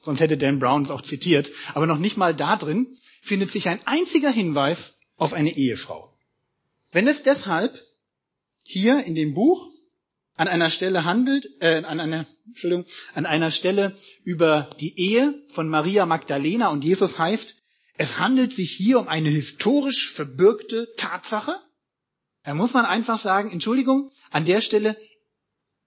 sonst 0.00 0.20
hätte 0.20 0.36
Dan 0.36 0.58
Brown 0.58 0.82
es 0.82 0.90
auch 0.90 1.02
zitiert, 1.02 1.50
aber 1.74 1.86
noch 1.86 1.98
nicht 1.98 2.16
mal 2.16 2.34
da 2.34 2.56
drin 2.56 2.96
findet 3.22 3.50
sich 3.50 3.68
ein 3.68 3.80
einziger 3.86 4.30
Hinweis 4.30 4.94
auf 5.16 5.32
eine 5.32 5.56
Ehefrau. 5.56 6.08
Wenn 6.92 7.08
es 7.08 7.22
deshalb 7.22 7.78
hier 8.64 9.04
in 9.04 9.14
dem 9.14 9.34
Buch 9.34 9.70
an 10.36 10.48
einer 10.48 10.70
Stelle 10.70 11.04
handelt, 11.04 11.48
äh, 11.60 11.82
an 11.82 12.00
einer, 12.00 12.26
Entschuldigung, 12.46 12.84
an 13.14 13.26
einer 13.26 13.50
Stelle 13.50 13.96
über 14.24 14.70
die 14.80 14.98
Ehe 14.98 15.34
von 15.52 15.68
Maria 15.68 16.06
Magdalena 16.06 16.68
und 16.68 16.84
Jesus 16.84 17.18
heißt, 17.18 17.56
es 17.98 18.18
handelt 18.18 18.52
sich 18.52 18.72
hier 18.72 18.98
um 18.98 19.08
eine 19.08 19.30
historisch 19.30 20.12
verbürgte 20.12 20.88
Tatsache, 20.98 21.58
da 22.44 22.54
muss 22.54 22.72
man 22.72 22.84
einfach 22.84 23.18
sagen, 23.20 23.50
Entschuldigung, 23.50 24.12
an 24.30 24.46
der 24.46 24.60
Stelle 24.60 24.96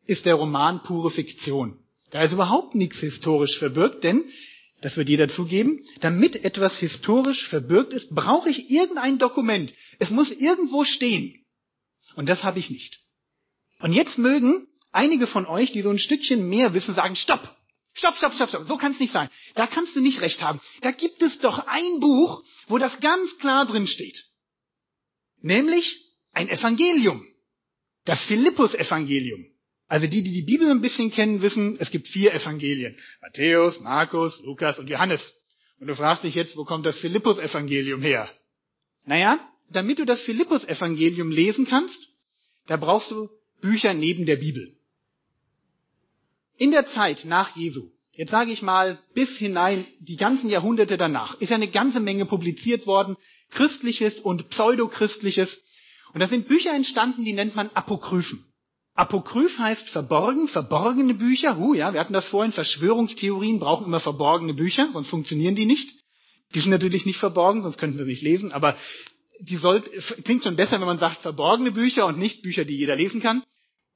ist 0.06 0.26
der 0.26 0.36
Roman 0.36 0.84
pure 0.84 1.10
Fiktion. 1.10 1.80
Da 2.12 2.24
ist 2.24 2.34
überhaupt 2.34 2.76
nichts 2.76 3.00
historisch 3.00 3.58
verbürgt, 3.58 4.04
denn 4.04 4.26
das 4.82 4.96
wird 4.96 5.10
jeder 5.10 5.28
zugeben, 5.28 5.82
damit 6.00 6.44
etwas 6.44 6.78
historisch 6.78 7.48
verbürgt 7.48 7.94
ist, 7.94 8.14
brauche 8.16 8.50
ich 8.50 8.70
irgendein 8.70 9.20
Dokument. 9.20 9.74
Es 10.00 10.10
muss 10.10 10.32
irgendwo 10.32 10.86
stehen. 10.86 11.46
Und 12.16 12.28
das 12.28 12.44
habe 12.44 12.60
ich 12.60 12.70
nicht. 12.70 13.00
Und 13.80 13.94
jetzt 13.94 14.18
mögen 14.18 14.68
einige 14.92 15.28
von 15.28 15.46
euch, 15.46 15.72
die 15.72 15.82
so 15.82 15.90
ein 15.90 16.00
Stückchen 16.00 16.48
mehr 16.48 16.74
wissen, 16.74 16.96
sagen, 16.96 17.16
stopp, 17.16 17.56
stopp, 17.94 18.16
stopp, 18.16 18.34
stopp, 18.34 18.50
stopp, 18.50 18.68
so 18.68 18.78
kann 18.78 18.94
es 18.94 19.00
nicht 19.00 19.12
sein. 19.12 19.30
Da 19.56 19.68
kannst 19.68 19.96
du 19.96 20.02
nicht 20.02 20.22
recht 20.22 20.42
haben. 20.42 20.62
Da 20.82 20.92
gibt 20.92 21.22
es 21.22 21.40
doch 21.40 21.60
ein 21.60 22.00
Buch, 22.00 22.44
wo 22.68 22.78
das 22.78 23.00
ganz 23.02 23.38
klar 23.38 23.66
drin 23.66 23.88
steht. 23.88 24.26
Nämlich 25.42 26.06
ein 26.34 26.50
Evangelium. 26.50 27.26
Das 28.06 28.24
Philippus-Evangelium. 28.24 29.46
Also 29.90 30.06
die, 30.06 30.22
die 30.22 30.32
die 30.32 30.44
Bibel 30.44 30.70
ein 30.70 30.82
bisschen 30.82 31.12
kennen, 31.12 31.42
wissen, 31.42 31.78
es 31.80 31.90
gibt 31.90 32.08
vier 32.08 32.32
Evangelien. 32.34 32.96
Matthäus, 33.22 33.80
Markus, 33.80 34.40
Lukas 34.44 34.78
und 34.78 34.88
Johannes. 34.88 35.34
Und 35.80 35.88
du 35.88 35.96
fragst 35.96 36.24
dich 36.24 36.36
jetzt, 36.36 36.56
wo 36.56 36.64
kommt 36.64 36.86
das 36.86 37.00
Philippus-Evangelium 37.00 38.02
her? 38.04 38.30
Naja, 39.06 39.40
damit 39.72 39.98
du 39.98 40.06
das 40.06 40.22
Philippus-Evangelium 40.22 41.32
lesen 41.32 41.66
kannst, 41.66 42.08
da 42.68 42.78
brauchst 42.78 43.10
du 43.10 43.30
Bücher 43.62 43.96
neben 43.96 44.28
der 44.28 44.36
Bibel. 44.36 44.76
In 46.58 46.70
der 46.70 46.86
Zeit 46.86 47.26
nach 47.26 47.56
Jesu, 47.56 47.90
jetzt 48.14 48.30
sage 48.30 48.52
ich 48.52 48.62
mal 48.62 49.00
bis 49.16 49.38
hinein 49.38 49.88
die 50.00 50.18
ganzen 50.18 50.52
Jahrhunderte 50.52 50.98
danach, 50.98 51.42
ist 51.42 51.52
eine 51.52 51.68
ganze 51.68 52.00
Menge 52.00 52.28
publiziert 52.28 52.86
worden, 52.86 53.18
christliches 53.50 54.20
und 54.20 54.50
pseudochristliches. 54.50 55.64
Und 56.14 56.20
da 56.20 56.28
sind 56.28 56.48
Bücher 56.48 56.76
entstanden, 56.76 57.26
die 57.26 57.34
nennt 57.34 57.56
man 57.56 57.72
Apokryphen. 57.74 58.46
Apokryph 59.00 59.58
heißt 59.58 59.90
verborgen, 59.90 60.50
verborgene 60.50 61.14
Bücher. 61.14 61.58
Uh, 61.58 61.74
ja, 61.74 61.94
wir 61.94 62.02
hatten 62.02 62.12
das 62.12 62.26
vorhin. 62.26 62.52
Verschwörungstheorien 62.52 63.58
brauchen 63.58 63.86
immer 63.86 64.02
verborgene 64.02 64.54
Bücher, 64.54 64.90
sonst 64.92 65.08
funktionieren 65.08 65.56
die 65.56 65.66
nicht. 65.66 65.90
Die 66.54 66.60
sind 66.60 66.72
natürlich 66.72 67.06
nicht 67.06 67.18
verborgen, 67.18 67.62
sonst 67.62 67.78
könnten 67.78 67.98
wir 67.98 68.06
nicht 68.06 68.24
lesen, 68.24 68.52
aber 68.52 68.76
die 69.40 69.56
soll, 69.56 69.82
klingt 70.26 70.44
schon 70.44 70.58
besser, 70.58 70.82
wenn 70.82 70.88
man 70.88 71.00
sagt 71.00 71.22
verborgene 71.22 71.72
Bücher 71.72 72.08
und 72.08 72.20
nicht 72.20 72.42
Bücher, 72.42 72.66
die 72.66 72.76
jeder 72.76 72.98
lesen 72.98 73.22
kann. 73.22 73.42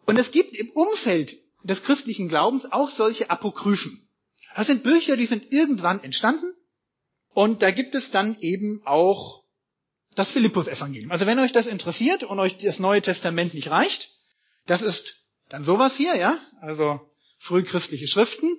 Und 0.06 0.18
es 0.18 0.32
gibt 0.32 0.56
im 0.56 0.70
Umfeld 0.70 1.36
des 1.64 1.84
christlichen 1.84 2.30
Glaubens 2.30 2.66
auch 2.72 2.90
solche 2.90 3.30
Apokryphen. 3.30 4.08
Das 4.56 4.68
sind 4.68 4.84
Bücher, 4.84 5.18
die 5.18 5.26
sind 5.26 5.52
irgendwann 5.52 6.02
entstanden 6.02 6.50
und 7.34 7.62
da 7.62 7.72
gibt 7.72 7.94
es 7.94 8.10
dann 8.10 8.38
eben 8.40 8.82
auch 8.86 9.42
das 10.16 10.32
Philippus-Evangelium. 10.32 11.12
Also 11.12 11.26
wenn 11.26 11.40
euch 11.40 11.52
das 11.52 11.68
interessiert 11.68 12.24
und 12.24 12.40
euch 12.40 12.56
das 12.58 12.80
Neue 12.80 13.02
Testament 13.02 13.54
nicht 13.54 13.70
reicht, 13.70 14.10
das 14.66 14.82
ist 14.82 15.16
dann 15.50 15.64
sowas 15.64 15.96
hier, 15.96 16.16
ja, 16.16 16.40
also 16.62 17.02
frühchristliche 17.40 18.08
Schriften. 18.08 18.50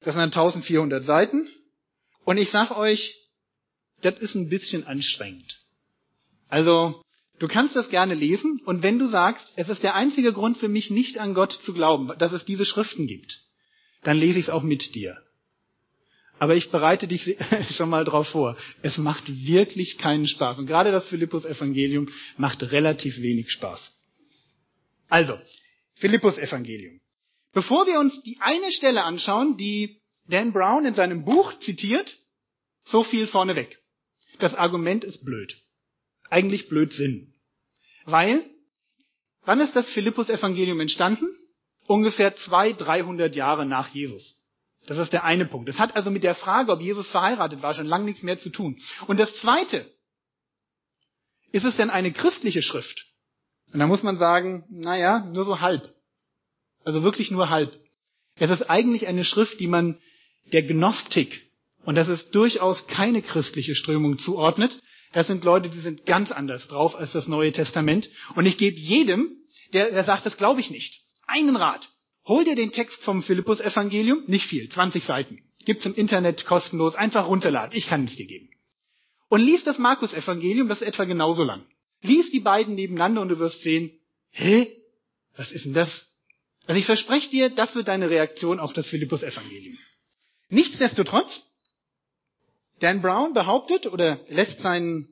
Das 0.00 0.14
sind 0.14 0.20
dann 0.20 0.32
1400 0.32 1.04
Seiten. 1.04 1.48
Und 2.24 2.38
ich 2.38 2.50
sag 2.50 2.70
euch, 2.72 3.14
das 4.02 4.18
ist 4.18 4.34
ein 4.34 4.48
bisschen 4.48 4.84
anstrengend. 4.86 5.60
Also, 6.48 7.02
du 7.38 7.46
kannst 7.46 7.76
das 7.76 7.88
gerne 7.88 8.14
lesen 8.14 8.60
und 8.64 8.82
wenn 8.82 8.98
du 8.98 9.08
sagst, 9.08 9.52
es 9.56 9.68
ist 9.68 9.82
der 9.82 9.94
einzige 9.94 10.32
Grund 10.32 10.58
für 10.58 10.68
mich, 10.68 10.90
nicht 10.90 11.18
an 11.18 11.34
Gott 11.34 11.52
zu 11.52 11.72
glauben, 11.72 12.12
dass 12.18 12.32
es 12.32 12.44
diese 12.44 12.66
Schriften 12.66 13.06
gibt, 13.06 13.40
dann 14.02 14.18
lese 14.18 14.38
ich 14.38 14.46
es 14.46 14.50
auch 14.50 14.62
mit 14.62 14.94
dir. 14.94 15.16
Aber 16.38 16.56
ich 16.56 16.70
bereite 16.70 17.06
dich 17.06 17.36
schon 17.70 17.88
mal 17.88 18.04
drauf 18.04 18.28
vor. 18.28 18.56
Es 18.82 18.98
macht 18.98 19.24
wirklich 19.28 19.96
keinen 19.96 20.26
Spaß. 20.26 20.58
Und 20.58 20.66
gerade 20.66 20.90
das 20.90 21.06
Philippus-Evangelium 21.06 22.08
macht 22.36 22.62
relativ 22.64 23.18
wenig 23.18 23.50
Spaß. 23.52 23.92
Also, 25.12 25.38
Philippus 25.96 26.38
Evangelium. 26.38 26.98
Bevor 27.52 27.86
wir 27.86 28.00
uns 28.00 28.22
die 28.22 28.38
eine 28.40 28.72
Stelle 28.72 29.04
anschauen, 29.04 29.58
die 29.58 30.00
Dan 30.26 30.54
Brown 30.54 30.86
in 30.86 30.94
seinem 30.94 31.26
Buch 31.26 31.52
zitiert, 31.58 32.16
so 32.86 33.04
viel 33.04 33.26
vorneweg. 33.26 33.78
Das 34.38 34.54
Argument 34.54 35.04
ist 35.04 35.22
blöd. 35.22 35.54
Eigentlich 36.30 36.70
Blödsinn. 36.70 37.34
Weil, 38.06 38.42
wann 39.42 39.60
ist 39.60 39.76
das 39.76 39.90
Philippus 39.90 40.30
Evangelium 40.30 40.80
entstanden? 40.80 41.28
Ungefähr 41.86 42.34
zwei, 42.36 42.72
dreihundert 42.72 43.36
Jahre 43.36 43.66
nach 43.66 43.88
Jesus. 43.88 44.42
Das 44.86 44.96
ist 44.96 45.12
der 45.12 45.24
eine 45.24 45.44
Punkt. 45.44 45.68
Es 45.68 45.78
hat 45.78 45.94
also 45.94 46.10
mit 46.10 46.22
der 46.22 46.34
Frage, 46.34 46.72
ob 46.72 46.80
Jesus 46.80 47.06
verheiratet 47.06 47.62
war, 47.62 47.74
schon 47.74 47.84
lange 47.84 48.06
nichts 48.06 48.22
mehr 48.22 48.38
zu 48.38 48.48
tun. 48.48 48.80
Und 49.06 49.20
das 49.20 49.36
zweite, 49.42 49.92
ist 51.50 51.66
es 51.66 51.76
denn 51.76 51.90
eine 51.90 52.12
christliche 52.12 52.62
Schrift? 52.62 53.11
Und 53.72 53.78
da 53.78 53.86
muss 53.86 54.02
man 54.02 54.16
sagen, 54.16 54.64
naja, 54.70 55.26
nur 55.32 55.44
so 55.44 55.60
halb. 55.60 55.94
Also 56.84 57.02
wirklich 57.02 57.30
nur 57.30 57.48
halb. 57.48 57.78
Es 58.36 58.50
ist 58.50 58.68
eigentlich 58.68 59.06
eine 59.06 59.24
Schrift, 59.24 59.60
die 59.60 59.66
man 59.66 59.98
der 60.52 60.62
Gnostik, 60.62 61.42
und 61.84 61.96
das 61.96 62.08
ist 62.08 62.34
durchaus 62.34 62.86
keine 62.86 63.22
christliche 63.22 63.74
Strömung 63.74 64.18
zuordnet. 64.18 64.80
Das 65.12 65.26
sind 65.26 65.44
Leute, 65.44 65.68
die 65.68 65.80
sind 65.80 66.06
ganz 66.06 66.30
anders 66.30 66.68
drauf 66.68 66.94
als 66.96 67.12
das 67.12 67.28
Neue 67.28 67.52
Testament. 67.52 68.08
Und 68.34 68.46
ich 68.46 68.56
gebe 68.56 68.78
jedem, 68.78 69.36
der, 69.72 69.90
der 69.90 70.04
sagt, 70.04 70.24
das 70.24 70.36
glaube 70.36 70.60
ich 70.60 70.70
nicht, 70.70 71.00
einen 71.26 71.56
Rat. 71.56 71.88
Hol 72.26 72.44
dir 72.44 72.54
den 72.54 72.70
Text 72.70 73.02
vom 73.02 73.22
Philippus-Evangelium, 73.22 74.22
nicht 74.26 74.46
viel, 74.46 74.68
20 74.68 75.04
Seiten. 75.04 75.42
Gibt's 75.64 75.86
im 75.86 75.94
Internet 75.94 76.46
kostenlos, 76.46 76.94
einfach 76.94 77.26
runterladen. 77.26 77.76
Ich 77.76 77.88
kann 77.88 78.04
es 78.04 78.16
dir 78.16 78.26
geben. 78.26 78.48
Und 79.28 79.40
lies 79.40 79.64
das 79.64 79.78
Markus-Evangelium, 79.78 80.68
das 80.68 80.82
ist 80.82 80.88
etwa 80.88 81.04
genauso 81.04 81.42
lang. 81.42 81.64
Lies 82.02 82.30
die 82.30 82.40
beiden 82.40 82.74
nebeneinander 82.74 83.22
und 83.22 83.28
du 83.28 83.38
wirst 83.38 83.62
sehen, 83.62 83.90
hä? 84.30 84.70
Was 85.36 85.52
ist 85.52 85.64
denn 85.64 85.74
das? 85.74 86.08
Also 86.66 86.78
ich 86.78 86.86
verspreche 86.86 87.30
dir, 87.30 87.50
das 87.50 87.74
wird 87.74 87.88
deine 87.88 88.10
Reaktion 88.10 88.60
auf 88.60 88.72
das 88.72 88.86
Philippus-Evangelium. 88.86 89.78
Nichtsdestotrotz, 90.48 91.42
Dan 92.80 93.00
Brown 93.00 93.32
behauptet 93.32 93.86
oder 93.86 94.20
lässt 94.28 94.60
seinen, 94.60 95.08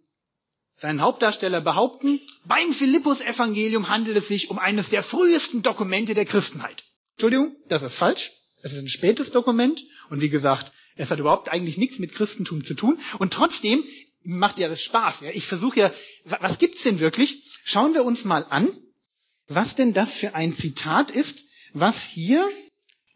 seinen 0.76 1.00
Hauptdarsteller 1.00 1.60
behaupten, 1.60 2.20
beim 2.44 2.74
Philippus-Evangelium 2.74 3.88
handelt 3.88 4.16
es 4.16 4.28
sich 4.28 4.50
um 4.50 4.58
eines 4.58 4.90
der 4.90 5.02
frühesten 5.02 5.62
Dokumente 5.62 6.14
der 6.14 6.24
Christenheit. 6.24 6.84
Entschuldigung, 7.12 7.56
das 7.68 7.82
ist 7.82 7.94
falsch. 7.94 8.32
Es 8.62 8.72
ist 8.72 8.78
ein 8.78 8.88
spätes 8.88 9.30
Dokument 9.30 9.80
und 10.10 10.20
wie 10.20 10.28
gesagt, 10.28 10.72
es 10.96 11.10
hat 11.10 11.18
überhaupt 11.18 11.48
eigentlich 11.48 11.78
nichts 11.78 11.98
mit 11.98 12.12
Christentum 12.12 12.64
zu 12.64 12.74
tun. 12.74 12.98
Und 13.18 13.32
trotzdem 13.32 13.84
macht 14.24 14.58
ja 14.58 14.68
das 14.68 14.82
Spaß. 14.82 15.20
Ja? 15.20 15.30
Ich 15.32 15.46
versuche 15.46 15.80
ja, 15.80 15.92
was 16.24 16.58
gibt's 16.58 16.82
denn 16.82 17.00
wirklich? 17.00 17.42
Schauen 17.64 17.94
wir 17.94 18.04
uns 18.04 18.24
mal 18.24 18.44
an, 18.48 18.68
was 19.48 19.74
denn 19.74 19.92
das 19.92 20.14
für 20.14 20.34
ein 20.34 20.54
Zitat 20.54 21.10
ist, 21.10 21.42
was 21.72 22.02
hier, 22.02 22.48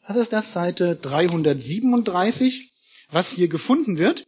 was 0.07 0.17
ist 0.17 0.33
das, 0.33 0.53
Seite 0.53 0.97
337, 0.97 2.71
was 3.11 3.31
hier 3.31 3.49
gefunden 3.49 3.99
wird. 3.99 4.27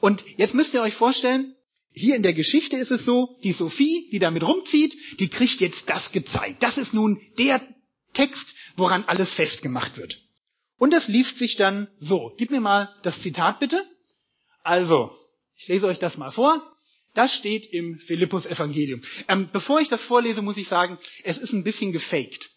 Und 0.00 0.24
jetzt 0.36 0.54
müsst 0.54 0.74
ihr 0.74 0.82
euch 0.82 0.94
vorstellen, 0.94 1.54
hier 1.92 2.14
in 2.14 2.22
der 2.22 2.34
Geschichte 2.34 2.76
ist 2.76 2.90
es 2.90 3.04
so, 3.04 3.36
die 3.42 3.52
Sophie, 3.52 4.08
die 4.12 4.18
damit 4.18 4.42
rumzieht, 4.42 4.94
die 5.18 5.28
kriegt 5.28 5.60
jetzt 5.60 5.88
das 5.88 6.12
gezeigt. 6.12 6.62
Das 6.62 6.78
ist 6.78 6.94
nun 6.94 7.20
der 7.38 7.60
Text, 8.14 8.54
woran 8.76 9.04
alles 9.04 9.34
festgemacht 9.34 9.96
wird. 9.96 10.18
Und 10.78 10.92
das 10.92 11.08
liest 11.08 11.38
sich 11.38 11.56
dann 11.56 11.88
so. 11.98 12.32
Gib 12.38 12.50
mir 12.50 12.60
mal 12.60 12.94
das 13.02 13.20
Zitat 13.20 13.58
bitte. 13.58 13.84
Also, 14.62 15.10
Ich 15.58 15.68
lese 15.68 15.86
euch 15.86 15.98
das 15.98 16.16
mal 16.16 16.30
vor. 16.30 16.62
Das 17.14 17.34
steht 17.34 17.66
im 17.72 17.98
Philippus-Evangelium. 17.98 19.00
Ähm, 19.28 19.48
bevor 19.52 19.80
ich 19.80 19.88
das 19.88 20.04
vorlese, 20.04 20.40
muss 20.40 20.56
ich 20.56 20.68
sagen, 20.68 20.98
es 21.24 21.36
ist 21.36 21.52
ein 21.52 21.64
bisschen 21.64 21.92
gefaked. 21.92 22.50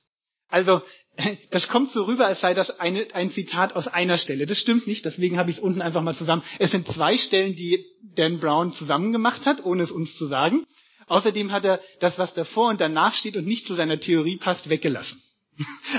Also, 0.49 0.81
das 1.51 1.67
kommt 1.67 1.91
so 1.91 2.03
rüber, 2.03 2.27
als 2.27 2.41
sei 2.41 2.53
das 2.53 2.79
eine, 2.79 3.07
ein 3.15 3.31
Zitat 3.31 3.75
aus 3.75 3.87
einer 3.87 4.17
Stelle. 4.17 4.45
Das 4.45 4.59
stimmt 4.59 4.85
nicht, 4.85 5.03
deswegen 5.03 5.37
habe 5.37 5.49
ich 5.49 5.57
es 5.57 5.63
unten 5.63 5.81
einfach 5.81 6.03
mal 6.03 6.15
zusammen. 6.15 6.43
Es 6.59 6.71
sind 6.71 6.87
zwei 6.87 7.17
Stellen, 7.17 7.55
die 7.55 7.85
Dan 8.15 8.39
Brown 8.39 8.73
zusammen 8.73 9.11
gemacht 9.11 9.45
hat, 9.45 9.65
ohne 9.65 9.83
es 9.83 9.91
uns 9.91 10.15
zu 10.15 10.27
sagen. 10.27 10.65
Außerdem 11.07 11.51
hat 11.51 11.65
er 11.65 11.81
das, 11.99 12.19
was 12.19 12.33
davor 12.33 12.69
und 12.69 12.79
danach 12.79 13.15
steht 13.15 13.35
und 13.35 13.47
nicht 13.47 13.65
zu 13.65 13.73
seiner 13.73 13.99
Theorie 13.99 14.37
passt, 14.37 14.69
weggelassen. 14.69 15.21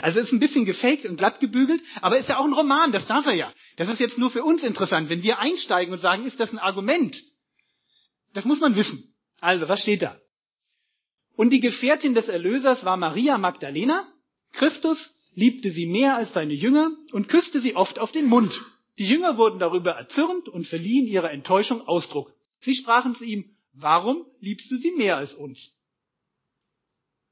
Also 0.01 0.21
ist 0.21 0.33
ein 0.33 0.41
bisschen 0.41 0.65
gefaked 0.65 1.05
und 1.05 1.17
glatt 1.17 1.41
gebügelt, 1.41 1.83
aber 2.01 2.19
ist 2.19 2.29
ja 2.29 2.39
auch 2.39 2.45
ein 2.45 2.53
Roman, 2.53 2.93
das 2.93 3.07
darf 3.07 3.27
er 3.27 3.35
ja. 3.35 3.53
Das 3.77 3.89
ist 3.89 4.01
jetzt 4.01 4.19
nur 4.19 4.31
für 4.31 4.43
uns 4.43 4.63
interessant. 4.63 5.09
Wenn 5.09 5.23
wir 5.23 5.39
einsteigen 5.39 5.93
und 5.93 6.01
sagen, 6.01 6.25
ist 6.25 6.41
das 6.41 6.53
ein 6.53 6.59
Argument? 6.59 7.23
Das 8.33 8.45
muss 8.45 8.61
man 8.61 8.75
wissen. 8.77 9.15
Also, 9.41 9.69
was 9.69 9.83
steht 9.83 10.03
da? 10.03 10.19
Und 11.37 11.51
die 11.51 11.61
Gefährtin 11.61 12.15
des 12.15 12.29
Erlösers 12.29 12.85
war 12.85 12.97
Maria 12.97 13.39
Magdalena. 13.39 14.05
Christus 14.53 15.11
liebte 15.35 15.71
sie 15.71 15.87
mehr 15.87 16.17
als 16.17 16.33
seine 16.33 16.55
Jünger 16.55 16.91
und 17.13 17.29
küsste 17.29 17.61
sie 17.61 17.75
oft 17.75 17.99
auf 17.99 18.13
den 18.13 18.27
Mund. 18.27 18.61
Die 18.99 19.07
Jünger 19.07 19.39
wurden 19.39 19.59
darüber 19.59 19.93
erzürnt 19.93 20.49
und 20.49 20.67
verliehen 20.67 21.07
ihrer 21.07 21.31
Enttäuschung 21.31 21.81
Ausdruck. 21.83 22.33
Sie 22.61 22.75
sprachen 22.75 23.17
zu 23.17 23.25
ihm, 23.25 23.57
warum 23.73 24.27
liebst 24.41 24.71
du 24.71 24.77
sie 24.77 24.93
mehr 24.93 25.17
als 25.17 25.35
uns? 25.35 25.82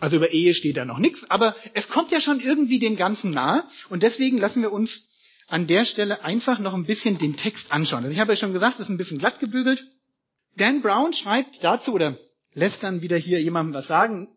Also 0.00 0.16
über 0.16 0.32
Ehe 0.32 0.54
steht 0.54 0.78
da 0.78 0.84
noch 0.84 0.98
nichts, 0.98 1.30
aber 1.30 1.54
es 1.74 1.88
kommt 1.88 2.10
ja 2.10 2.20
schon 2.20 2.40
irgendwie 2.40 2.78
dem 2.78 2.96
Ganzen 2.96 3.30
nahe 3.30 3.64
und 3.90 4.02
deswegen 4.02 4.38
lassen 4.38 4.62
wir 4.62 4.72
uns 4.72 5.06
an 5.46 5.66
der 5.66 5.84
Stelle 5.84 6.24
einfach 6.24 6.58
noch 6.58 6.74
ein 6.74 6.86
bisschen 6.86 7.18
den 7.18 7.36
Text 7.36 7.70
anschauen. 7.70 8.04
Also 8.04 8.14
ich 8.14 8.18
habe 8.18 8.32
ja 8.32 8.36
schon 8.36 8.54
gesagt, 8.54 8.76
es 8.76 8.86
ist 8.86 8.88
ein 8.88 8.96
bisschen 8.96 9.18
glatt 9.18 9.40
gebügelt. 9.40 9.86
Dan 10.56 10.80
Brown 10.80 11.12
schreibt 11.12 11.62
dazu 11.62 11.92
oder 11.92 12.16
lässt 12.54 12.82
dann 12.82 13.02
wieder 13.02 13.18
hier 13.18 13.42
jemandem 13.42 13.74
was 13.74 13.88
sagen, 13.88 14.28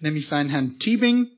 nämlich 0.00 0.28
seinen 0.28 0.50
Herrn 0.50 0.78
Tebing. 0.78 1.28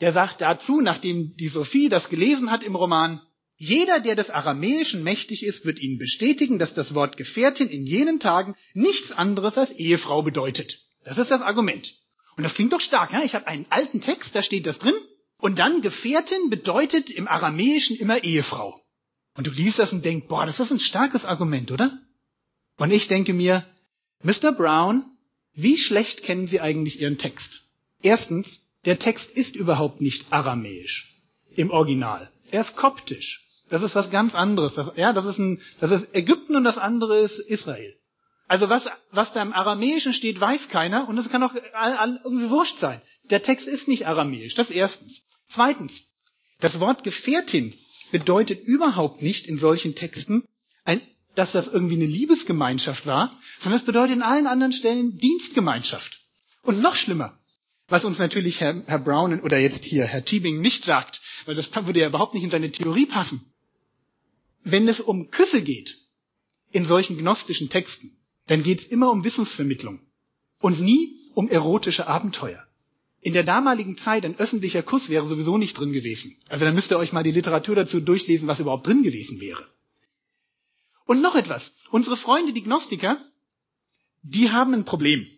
Der 0.00 0.12
sagt 0.12 0.40
dazu, 0.40 0.80
nachdem 0.80 1.36
die 1.36 1.48
Sophie 1.48 1.88
das 1.88 2.08
gelesen 2.08 2.50
hat 2.50 2.64
im 2.64 2.74
Roman, 2.74 3.20
jeder, 3.56 4.00
der 4.00 4.14
des 4.14 4.30
Aramäischen 4.30 5.02
mächtig 5.02 5.44
ist, 5.44 5.66
wird 5.66 5.80
Ihnen 5.80 5.98
bestätigen, 5.98 6.58
dass 6.58 6.72
das 6.72 6.94
Wort 6.94 7.18
Gefährtin 7.18 7.68
in 7.68 7.84
jenen 7.86 8.18
Tagen 8.18 8.56
nichts 8.72 9.12
anderes 9.12 9.58
als 9.58 9.70
Ehefrau 9.72 10.22
bedeutet. 10.22 10.78
Das 11.04 11.18
ist 11.18 11.30
das 11.30 11.42
Argument. 11.42 11.92
Und 12.36 12.44
das 12.44 12.54
klingt 12.54 12.72
doch 12.72 12.80
stark. 12.80 13.12
Ja? 13.12 13.22
Ich 13.22 13.34
habe 13.34 13.46
einen 13.46 13.66
alten 13.70 14.00
Text, 14.00 14.34
da 14.34 14.42
steht 14.42 14.66
das 14.66 14.78
drin. 14.78 14.94
Und 15.38 15.58
dann 15.58 15.80
Gefährtin 15.80 16.50
bedeutet 16.50 17.10
im 17.10 17.26
Aramäischen 17.26 17.96
immer 17.96 18.22
Ehefrau. 18.22 18.80
Und 19.34 19.46
du 19.46 19.50
liest 19.50 19.78
das 19.78 19.92
und 19.92 20.04
denkst, 20.04 20.26
boah, 20.28 20.44
das 20.44 20.60
ist 20.60 20.70
ein 20.70 20.80
starkes 20.80 21.24
Argument, 21.24 21.70
oder? 21.70 21.98
Und 22.76 22.90
ich 22.90 23.08
denke 23.08 23.32
mir, 23.32 23.64
Mr. 24.22 24.52
Brown, 24.52 25.04
wie 25.54 25.78
schlecht 25.78 26.22
kennen 26.22 26.46
Sie 26.46 26.60
eigentlich 26.60 27.00
Ihren 27.00 27.18
Text? 27.18 27.62
Erstens, 28.02 28.60
der 28.84 28.98
Text 28.98 29.30
ist 29.30 29.56
überhaupt 29.56 30.00
nicht 30.00 30.32
aramäisch 30.32 31.10
im 31.54 31.70
Original. 31.70 32.30
Er 32.50 32.62
ist 32.62 32.76
koptisch. 32.76 33.46
Das 33.68 33.82
ist 33.82 33.94
was 33.94 34.10
ganz 34.10 34.34
anderes. 34.34 34.74
Das, 34.74 34.92
ja, 34.96 35.12
das 35.12 35.24
ist, 35.24 35.38
ein, 35.38 35.60
das 35.80 35.90
ist 35.90 36.14
Ägypten 36.14 36.56
und 36.56 36.64
das 36.64 36.78
andere 36.78 37.20
ist 37.20 37.38
Israel. 37.38 37.94
Also 38.50 38.68
was, 38.68 38.88
was 39.12 39.32
da 39.32 39.42
im 39.42 39.52
Aramäischen 39.52 40.12
steht, 40.12 40.40
weiß 40.40 40.70
keiner 40.70 41.08
und 41.08 41.16
es 41.16 41.30
kann 41.30 41.44
auch 41.44 41.54
irgendwie 41.54 42.50
wurscht 42.50 42.78
sein. 42.80 43.00
Der 43.30 43.44
Text 43.44 43.68
ist 43.68 43.86
nicht 43.86 44.08
aramäisch. 44.08 44.56
Das 44.56 44.72
erstens. 44.72 45.22
Zweitens, 45.46 46.08
das 46.58 46.80
Wort 46.80 47.04
Gefährtin 47.04 47.74
bedeutet 48.10 48.64
überhaupt 48.64 49.22
nicht 49.22 49.46
in 49.46 49.60
solchen 49.60 49.94
Texten, 49.94 50.42
ein, 50.84 51.00
dass 51.36 51.52
das 51.52 51.68
irgendwie 51.68 51.94
eine 51.94 52.06
Liebesgemeinschaft 52.06 53.06
war, 53.06 53.38
sondern 53.60 53.78
es 53.78 53.86
bedeutet 53.86 54.16
in 54.16 54.22
allen 54.22 54.48
anderen 54.48 54.72
Stellen 54.72 55.16
Dienstgemeinschaft. 55.16 56.18
Und 56.62 56.80
noch 56.80 56.96
schlimmer, 56.96 57.38
was 57.86 58.04
uns 58.04 58.18
natürlich 58.18 58.60
Herr, 58.60 58.82
Herr 58.86 58.98
Brown 58.98 59.38
oder 59.42 59.60
jetzt 59.60 59.84
hier 59.84 60.06
Herr 60.06 60.24
Tübingen 60.24 60.60
nicht 60.60 60.84
sagt, 60.84 61.20
weil 61.44 61.54
das 61.54 61.70
würde 61.72 62.00
ja 62.00 62.08
überhaupt 62.08 62.34
nicht 62.34 62.42
in 62.42 62.50
seine 62.50 62.72
Theorie 62.72 63.06
passen. 63.06 63.52
Wenn 64.64 64.88
es 64.88 64.98
um 64.98 65.30
Küsse 65.30 65.62
geht, 65.62 65.94
in 66.72 66.84
solchen 66.84 67.16
gnostischen 67.16 67.70
Texten, 67.70 68.16
dann 68.50 68.64
geht 68.64 68.80
es 68.80 68.86
immer 68.88 69.12
um 69.12 69.22
Wissensvermittlung 69.22 70.00
und 70.60 70.80
nie 70.80 71.16
um 71.34 71.48
erotische 71.48 72.08
Abenteuer. 72.08 72.66
In 73.20 73.32
der 73.32 73.44
damaligen 73.44 73.96
Zeit 73.96 74.24
ein 74.24 74.36
öffentlicher 74.40 74.82
Kuss 74.82 75.08
wäre 75.08 75.28
sowieso 75.28 75.56
nicht 75.56 75.78
drin 75.78 75.92
gewesen. 75.92 76.36
Also 76.48 76.64
dann 76.64 76.74
müsst 76.74 76.90
ihr 76.90 76.98
euch 76.98 77.12
mal 77.12 77.22
die 77.22 77.30
Literatur 77.30 77.76
dazu 77.76 78.00
durchlesen, 78.00 78.48
was 78.48 78.58
überhaupt 78.58 78.88
drin 78.88 79.04
gewesen 79.04 79.40
wäre. 79.40 79.64
Und 81.06 81.22
noch 81.22 81.36
etwas. 81.36 81.72
Unsere 81.92 82.16
Freunde, 82.16 82.52
die 82.52 82.64
Gnostiker, 82.64 83.24
die 84.22 84.50
haben 84.50 84.74
ein 84.74 84.84
Problem. 84.84 85.28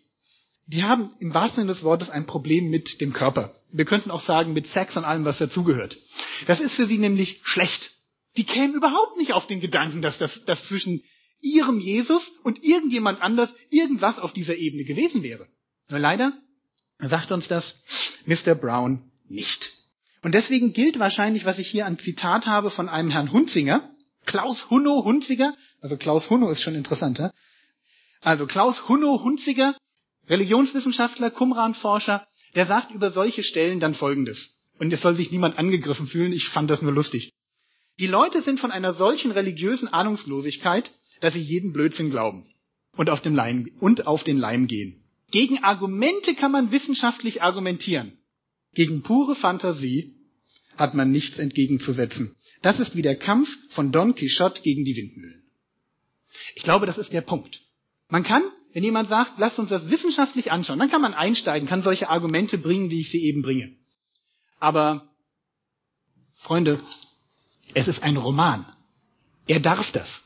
Die 0.65 0.83
haben 0.83 1.11
im 1.19 1.35
wahrsten 1.35 1.61
Sinne 1.61 1.73
des 1.73 1.83
Wortes 1.83 2.09
ein 2.09 2.25
Problem 2.25 2.71
mit 2.71 2.99
dem 2.99 3.13
Körper. 3.13 3.53
Wir 3.71 3.85
könnten 3.85 4.09
auch 4.09 4.21
sagen 4.21 4.53
mit 4.53 4.65
Sex 4.65 4.97
und 4.97 5.05
allem, 5.05 5.23
was 5.23 5.37
dazugehört. 5.37 5.99
Das 6.47 6.59
ist 6.59 6.73
für 6.73 6.87
sie 6.87 6.97
nämlich 6.97 7.41
schlecht. 7.43 7.91
Die 8.37 8.45
kämen 8.45 8.73
überhaupt 8.73 9.17
nicht 9.17 9.33
auf 9.33 9.45
den 9.45 9.61
Gedanken, 9.61 10.01
dass 10.01 10.17
das 10.17 10.43
dass 10.45 10.65
zwischen 10.67 11.03
ihrem 11.43 11.79
Jesus 11.79 12.31
und 12.43 12.63
irgendjemand 12.63 13.21
anders 13.21 13.53
irgendwas 13.69 14.17
auf 14.17 14.33
dieser 14.33 14.55
Ebene 14.55 14.85
gewesen 14.85 15.21
wäre. 15.21 15.47
Nur 15.89 15.99
leider 15.99 16.33
sagt 16.99 17.31
uns 17.31 17.47
das 17.47 17.83
Mr. 18.25 18.55
Brown 18.55 19.11
nicht. 19.27 19.71
Und 20.21 20.33
deswegen 20.33 20.73
gilt 20.73 20.99
wahrscheinlich, 20.99 21.45
was 21.45 21.59
ich 21.59 21.67
hier 21.67 21.85
an 21.85 21.99
Zitat 21.99 22.45
habe 22.47 22.71
von 22.71 22.87
einem 22.87 23.09
Herrn 23.09 23.31
Hunzinger, 23.31 23.91
Klaus 24.25 24.69
Hunno 24.69 25.03
Hunziger, 25.03 25.53
also 25.81 25.97
Klaus 25.97 26.29
Hunno 26.29 26.49
ist 26.49 26.61
schon 26.61 26.75
interessanter. 26.75 27.33
Also 28.21 28.47
Klaus 28.47 28.87
Hunno 28.87 29.21
Hunziger, 29.21 29.75
Religionswissenschaftler, 30.29 31.29
Qumran-Forscher, 31.29 32.25
der 32.55 32.65
sagt 32.65 32.91
über 32.91 33.11
solche 33.11 33.43
Stellen 33.43 33.81
dann 33.81 33.95
Folgendes. 33.95 34.55
Und 34.79 34.93
es 34.93 35.01
soll 35.01 35.15
sich 35.15 35.31
niemand 35.31 35.57
angegriffen 35.57 36.07
fühlen, 36.07 36.31
ich 36.31 36.47
fand 36.47 36.69
das 36.69 36.81
nur 36.81 36.93
lustig. 36.93 37.33
Die 37.99 38.07
Leute 38.07 38.41
sind 38.41 38.59
von 38.59 38.71
einer 38.71 38.93
solchen 38.93 39.31
religiösen 39.31 39.87
Ahnungslosigkeit, 39.87 40.91
dass 41.23 41.35
sie 41.35 41.39
jeden 41.39 41.71
Blödsinn 41.71 42.09
glauben 42.09 42.43
und 42.97 43.09
auf, 43.09 43.21
dem 43.21 43.33
Leim, 43.33 43.71
und 43.79 44.07
auf 44.07 44.25
den 44.25 44.37
Leim 44.37 44.67
gehen. 44.67 45.01
Gegen 45.31 45.63
Argumente 45.63 46.35
kann 46.35 46.51
man 46.51 46.73
wissenschaftlich 46.73 47.41
argumentieren. 47.41 48.17
Gegen 48.73 49.03
pure 49.03 49.33
Fantasie 49.33 50.15
hat 50.77 50.95
man 50.95 51.11
nichts 51.11 51.39
entgegenzusetzen. 51.39 52.35
Das 52.61 52.81
ist 52.81 52.97
wie 52.97 53.01
der 53.01 53.15
Kampf 53.15 53.47
von 53.69 53.93
Don 53.93 54.15
Quixote 54.15 54.61
gegen 54.63 54.83
die 54.83 54.97
Windmühlen. 54.97 55.43
Ich 56.55 56.63
glaube, 56.63 56.87
das 56.87 56.97
ist 56.97 57.13
der 57.13 57.21
Punkt. 57.21 57.61
Man 58.09 58.23
kann, 58.23 58.43
wenn 58.73 58.83
jemand 58.83 59.07
sagt, 59.07 59.39
lasst 59.39 59.59
uns 59.59 59.69
das 59.69 59.89
wissenschaftlich 59.89 60.51
anschauen, 60.51 60.79
dann 60.79 60.89
kann 60.89 61.01
man 61.01 61.13
einsteigen, 61.13 61.69
kann 61.69 61.83
solche 61.83 62.09
Argumente 62.09 62.57
bringen, 62.57 62.89
wie 62.89 62.99
ich 62.99 63.11
sie 63.11 63.23
eben 63.23 63.43
bringe. 63.43 63.71
Aber, 64.59 65.07
Freunde, 66.35 66.81
es 67.73 67.87
ist 67.87 68.03
ein 68.03 68.17
Roman. 68.17 68.65
Er 69.47 69.61
darf 69.61 69.89
das. 69.93 70.21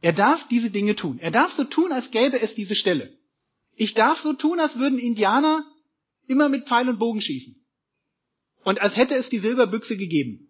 Er 0.00 0.12
darf 0.12 0.46
diese 0.48 0.70
Dinge 0.70 0.94
tun. 0.96 1.18
Er 1.18 1.30
darf 1.30 1.52
so 1.52 1.64
tun, 1.64 1.92
als 1.92 2.10
gäbe 2.10 2.40
es 2.40 2.54
diese 2.54 2.74
Stelle. 2.74 3.12
Ich 3.74 3.94
darf 3.94 4.20
so 4.20 4.32
tun, 4.32 4.60
als 4.60 4.78
würden 4.78 4.98
Indianer 4.98 5.64
immer 6.26 6.48
mit 6.48 6.66
Pfeil 6.66 6.88
und 6.88 6.98
Bogen 6.98 7.20
schießen. 7.20 7.56
Und 8.64 8.80
als 8.80 8.96
hätte 8.96 9.14
es 9.14 9.28
die 9.28 9.38
Silberbüchse 9.38 9.96
gegeben. 9.96 10.48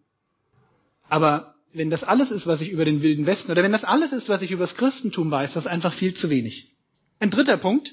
Aber 1.08 1.54
wenn 1.72 1.90
das 1.90 2.02
alles 2.02 2.30
ist, 2.30 2.46
was 2.46 2.60
ich 2.60 2.70
über 2.70 2.84
den 2.84 3.02
Wilden 3.02 3.26
Westen, 3.26 3.50
oder 3.50 3.62
wenn 3.62 3.72
das 3.72 3.84
alles 3.84 4.12
ist, 4.12 4.28
was 4.28 4.42
ich 4.42 4.50
über 4.50 4.64
das 4.64 4.76
Christentum 4.76 5.30
weiß, 5.30 5.54
das 5.54 5.64
ist 5.64 5.70
einfach 5.70 5.92
viel 5.92 6.14
zu 6.14 6.30
wenig. 6.30 6.72
Ein 7.18 7.30
dritter 7.30 7.56
Punkt, 7.56 7.92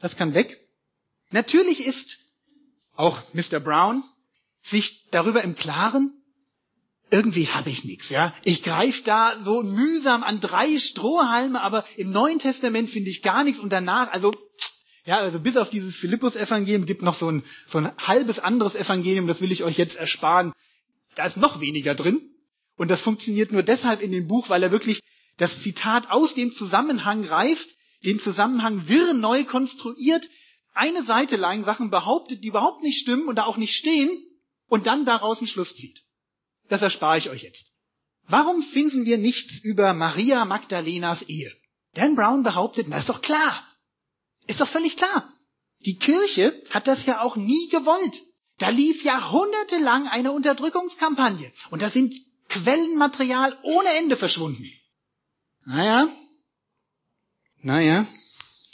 das 0.00 0.16
kann 0.16 0.34
weg. 0.34 0.58
Natürlich 1.30 1.84
ist 1.84 2.18
auch 2.96 3.22
Mr. 3.34 3.60
Brown 3.60 4.02
sich 4.62 5.08
darüber 5.10 5.42
im 5.42 5.54
Klaren, 5.54 6.19
irgendwie 7.10 7.48
habe 7.48 7.70
ich 7.70 7.84
nichts, 7.84 8.08
ja. 8.08 8.34
Ich 8.44 8.62
greife 8.62 9.02
da 9.04 9.38
so 9.44 9.62
mühsam 9.62 10.22
an 10.22 10.40
drei 10.40 10.78
Strohhalme, 10.78 11.60
aber 11.60 11.84
im 11.96 12.12
Neuen 12.12 12.38
Testament 12.38 12.90
finde 12.90 13.10
ich 13.10 13.22
gar 13.22 13.44
nichts 13.44 13.60
und 13.60 13.70
danach, 13.70 14.10
also 14.12 14.32
ja, 15.04 15.18
also 15.18 15.40
bis 15.40 15.56
auf 15.56 15.70
dieses 15.70 15.96
Philippus-Evangelium 15.96 16.86
gibt 16.86 17.02
noch 17.02 17.14
so 17.14 17.30
ein, 17.30 17.42
so 17.66 17.78
ein 17.78 17.90
halbes 17.96 18.38
anderes 18.38 18.74
Evangelium, 18.74 19.26
das 19.26 19.40
will 19.40 19.50
ich 19.50 19.64
euch 19.64 19.78
jetzt 19.78 19.96
ersparen. 19.96 20.52
Da 21.16 21.26
ist 21.26 21.36
noch 21.36 21.60
weniger 21.60 21.94
drin. 21.94 22.20
Und 22.76 22.88
das 22.90 23.00
funktioniert 23.00 23.50
nur 23.50 23.62
deshalb 23.62 24.02
in 24.02 24.12
dem 24.12 24.28
Buch, 24.28 24.48
weil 24.48 24.62
er 24.62 24.70
wirklich 24.70 25.00
das 25.36 25.62
Zitat 25.62 26.10
aus 26.10 26.34
dem 26.34 26.52
Zusammenhang 26.52 27.24
reißt, 27.24 27.76
den 28.04 28.20
Zusammenhang 28.20 28.88
wirr 28.88 29.12
neu 29.12 29.44
konstruiert, 29.44 30.28
eine 30.74 31.02
Seite 31.04 31.36
lang 31.36 31.64
Sachen 31.64 31.90
behauptet, 31.90 32.44
die 32.44 32.48
überhaupt 32.48 32.82
nicht 32.82 33.00
stimmen 33.00 33.26
und 33.26 33.36
da 33.36 33.44
auch 33.44 33.56
nicht 33.56 33.74
stehen, 33.74 34.10
und 34.68 34.86
dann 34.86 35.04
daraus 35.04 35.38
einen 35.38 35.48
Schluss 35.48 35.74
zieht. 35.74 36.00
Das 36.70 36.80
erspare 36.80 37.18
ich 37.18 37.28
euch 37.28 37.42
jetzt. 37.42 37.66
Warum 38.26 38.62
finden 38.62 39.04
wir 39.04 39.18
nichts 39.18 39.58
über 39.62 39.92
Maria 39.92 40.44
Magdalenas 40.44 41.20
Ehe? 41.22 41.52
Dan 41.94 42.14
Brown 42.14 42.42
behauptet, 42.44 42.86
na 42.88 42.98
ist 42.98 43.08
doch 43.08 43.20
klar. 43.20 43.66
Ist 44.46 44.60
doch 44.60 44.68
völlig 44.68 44.96
klar. 44.96 45.28
Die 45.84 45.98
Kirche 45.98 46.62
hat 46.70 46.86
das 46.86 47.04
ja 47.06 47.20
auch 47.20 47.36
nie 47.36 47.68
gewollt. 47.68 48.16
Da 48.58 48.68
lief 48.68 49.02
jahrhundertelang 49.02 50.06
eine 50.06 50.32
Unterdrückungskampagne. 50.32 51.50
Und 51.70 51.82
da 51.82 51.90
sind 51.90 52.14
Quellenmaterial 52.48 53.58
ohne 53.62 53.90
Ende 53.90 54.16
verschwunden. 54.16 54.70
Naja, 55.64 56.08
Naja, 57.62 58.06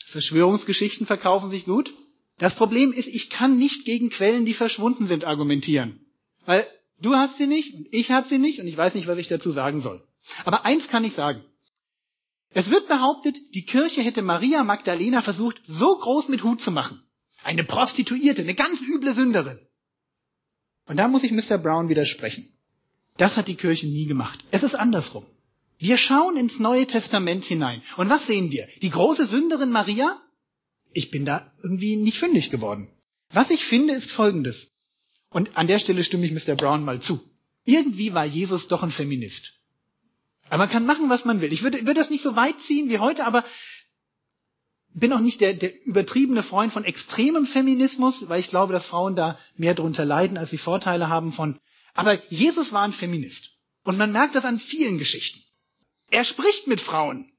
Verschwörungsgeschichten 0.07 1.07
verkaufen 1.07 1.51
sich 1.51 1.65
gut. 1.65 1.93
Das 2.39 2.55
Problem 2.55 2.93
ist, 2.93 3.09
ich 3.09 3.31
kann 3.31 3.59
nicht 3.59 3.85
gegen 3.85 4.11
Quellen, 4.11 4.45
die 4.45 4.55
verschwunden 4.55 5.07
sind, 5.07 5.25
argumentieren. 5.25 6.01
Weil 6.45 6.67
du 7.01 7.15
hast 7.15 7.37
sie 7.37 7.47
nicht 7.47 7.75
und 7.75 7.87
ich 7.91 8.11
habe 8.11 8.29
sie 8.29 8.39
nicht 8.39 8.61
und 8.61 8.67
ich 8.67 8.77
weiß 8.77 8.95
nicht, 8.95 9.07
was 9.07 9.19
ich 9.19 9.29
dazu 9.29 9.51
sagen 9.51 9.81
soll. 9.81 10.03
Aber 10.45 10.65
eins 10.65 10.89
kann 10.89 11.05
ich 11.05 11.15
sagen. 11.15 11.43
Es 12.51 12.71
wird 12.71 12.89
behauptet, 12.89 13.37
die 13.55 13.65
Kirche 13.65 14.03
hätte 14.03 14.23
Maria 14.23 14.65
Magdalena 14.65 15.23
versucht, 15.23 15.61
so 15.67 15.99
groß 15.99 16.29
mit 16.29 16.43
Hut 16.43 16.61
zu 16.61 16.71
machen. 16.71 17.03
Eine 17.43 17.65
Prostituierte, 17.65 18.43
eine 18.43 18.55
ganz 18.55 18.81
üble 18.81 19.15
Sünderin. 19.15 19.59
Und 20.87 20.97
da 20.97 21.09
muss 21.09 21.25
ich 21.25 21.33
Mr. 21.33 21.59
Brown 21.59 21.89
widersprechen. 21.89 22.49
Das 23.19 23.37
hat 23.37 23.49
die 23.49 23.57
Kirche 23.57 23.87
nie 23.87 24.07
gemacht. 24.07 24.45
Es 24.51 24.63
ist 24.63 24.75
andersrum. 24.75 25.27
Wir 25.79 25.99
schauen 25.99 26.37
ins 26.37 26.59
Neue 26.59 26.87
Testament 26.87 27.45
hinein. 27.45 27.83
Und 27.97 28.09
was 28.09 28.27
sehen 28.27 28.51
wir? 28.51 28.67
Die 28.83 28.91
große 28.91 29.27
Sünderin 29.27 29.71
Maria? 29.71 30.21
Ich 30.93 31.11
bin 31.11 31.27
da 31.27 31.53
irgendwie 31.63 31.97
nicht 31.97 32.19
fündig 32.19 32.51
geworden. 32.51 32.89
Was 33.31 33.51
ich 33.51 33.65
finde, 33.65 33.95
ist 33.95 34.11
Folgendes. 34.11 34.71
Und 35.37 35.55
an 35.55 35.67
der 35.67 35.81
Stelle 35.81 36.03
stimme 36.03 36.25
ich 36.25 36.33
Mr. 36.33 36.55
Brown 36.55 36.83
mal 36.83 37.03
zu. 37.03 37.21
Irgendwie 37.67 38.15
war 38.15 38.25
Jesus 38.25 38.69
doch 38.69 38.83
ein 38.83 38.91
Feminist. 38.91 39.53
Aber 40.49 40.61
man 40.61 40.71
kann 40.71 40.87
machen, 40.87 41.11
was 41.11 41.27
man 41.27 41.43
will. 41.43 41.53
Ich 41.53 41.63
würde, 41.63 41.81
würde 41.81 42.01
das 42.01 42.09
nicht 42.09 42.23
so 42.23 42.37
weit 42.37 42.59
ziehen 42.61 42.89
wie 42.89 43.01
heute, 43.01 43.27
aber 43.27 43.45
bin 44.95 45.13
auch 45.13 45.21
nicht 45.21 45.43
der, 45.43 45.53
der 45.53 45.85
übertriebene 45.85 46.43
Freund 46.43 46.73
von 46.73 46.85
extremem 46.85 47.45
Feminismus, 47.45 48.27
weil 48.31 48.41
ich 48.41 48.49
glaube, 48.49 48.73
dass 48.73 48.87
Frauen 48.87 49.15
da 49.15 49.39
mehr 49.59 49.75
drunter 49.75 50.07
leiden, 50.07 50.39
als 50.39 50.49
sie 50.49 50.57
Vorteile 50.57 51.11
haben 51.11 51.35
von. 51.35 51.61
Aber 51.93 52.19
Jesus 52.31 52.73
war 52.73 52.85
ein 52.85 52.95
Feminist. 52.95 53.51
Und 53.85 53.99
man 53.99 54.13
merkt 54.13 54.37
das 54.37 54.47
an 54.47 54.59
vielen 54.59 54.97
Geschichten. 54.97 55.43
Er 56.11 56.25
spricht 56.25 56.67
mit 56.67 56.81
Frauen. 56.81 57.31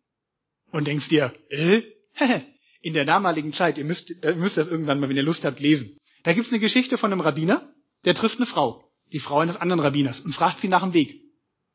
Und 0.71 0.85
denkst 0.85 1.09
dir, 1.09 1.33
äh? 1.49 1.81
in 2.81 2.93
der 2.93 3.05
damaligen 3.05 3.53
Zeit, 3.53 3.79
ihr 3.79 3.85
müsst, 3.85 4.11
ihr 4.11 4.35
müsst 4.35 4.57
das 4.57 4.67
irgendwann 4.67 4.99
mal, 4.99 5.09
wenn 5.09 5.17
ihr 5.17 5.23
Lust 5.23 5.43
habt, 5.43 5.59
lesen. 5.59 5.97
Da 6.21 6.33
gibt's 6.33 6.51
eine 6.51 6.59
Geschichte 6.59 6.99
von 6.99 7.11
einem 7.11 7.21
Rabbiner, 7.21 7.73
der 8.05 8.15
trifft 8.15 8.37
eine 8.37 8.45
Frau, 8.45 8.83
die 9.11 9.19
Frau 9.19 9.39
eines 9.39 9.57
anderen 9.57 9.79
Rabbiners, 9.79 10.21
und 10.21 10.33
fragt 10.33 10.61
sie 10.61 10.67
nach 10.67 10.83
dem 10.83 10.93
Weg. 10.93 11.21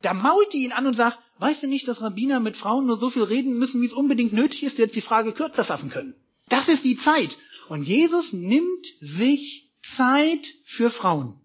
Da 0.01 0.13
mault 0.13 0.51
die 0.53 0.63
ihn 0.63 0.71
an 0.71 0.85
und 0.85 0.95
sagt, 0.95 1.19
weißt 1.39 1.63
du 1.63 1.67
nicht, 1.67 1.87
dass 1.87 2.01
Rabbiner 2.01 2.39
mit 2.39 2.57
Frauen 2.57 2.85
nur 2.85 2.97
so 2.97 3.09
viel 3.09 3.23
reden 3.23 3.57
müssen, 3.57 3.81
wie 3.81 3.85
es 3.85 3.93
unbedingt 3.93 4.33
nötig 4.33 4.63
ist, 4.63 4.77
jetzt 4.77 4.95
die 4.95 5.01
Frage 5.01 5.33
kürzer 5.33 5.63
fassen 5.63 5.89
können. 5.89 6.15
Das 6.49 6.67
ist 6.67 6.83
die 6.83 6.97
Zeit. 6.97 7.37
Und 7.69 7.83
Jesus 7.83 8.33
nimmt 8.33 8.85
sich 8.99 9.71
Zeit 9.95 10.45
für 10.65 10.89
Frauen. 10.89 11.39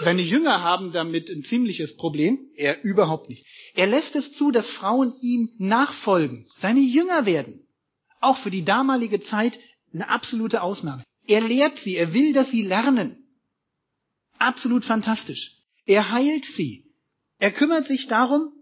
Seine 0.00 0.22
Jünger 0.22 0.62
haben 0.62 0.92
damit 0.92 1.28
ein 1.30 1.42
ziemliches 1.42 1.96
Problem. 1.96 2.38
Er 2.56 2.82
überhaupt 2.84 3.28
nicht. 3.28 3.44
Er 3.74 3.86
lässt 3.86 4.16
es 4.16 4.32
zu, 4.32 4.50
dass 4.50 4.68
Frauen 4.70 5.14
ihm 5.20 5.50
nachfolgen, 5.58 6.46
seine 6.58 6.80
Jünger 6.80 7.26
werden. 7.26 7.66
Auch 8.20 8.38
für 8.38 8.50
die 8.50 8.64
damalige 8.64 9.20
Zeit 9.20 9.58
eine 9.92 10.08
absolute 10.08 10.62
Ausnahme. 10.62 11.04
Er 11.26 11.40
lehrt 11.40 11.78
sie, 11.78 11.96
er 11.96 12.14
will, 12.14 12.32
dass 12.32 12.50
sie 12.50 12.62
lernen. 12.62 13.27
Absolut 14.38 14.84
fantastisch. 14.84 15.52
Er 15.86 16.10
heilt 16.10 16.44
sie. 16.44 16.84
Er 17.38 17.52
kümmert 17.52 17.86
sich 17.86 18.06
darum, 18.08 18.52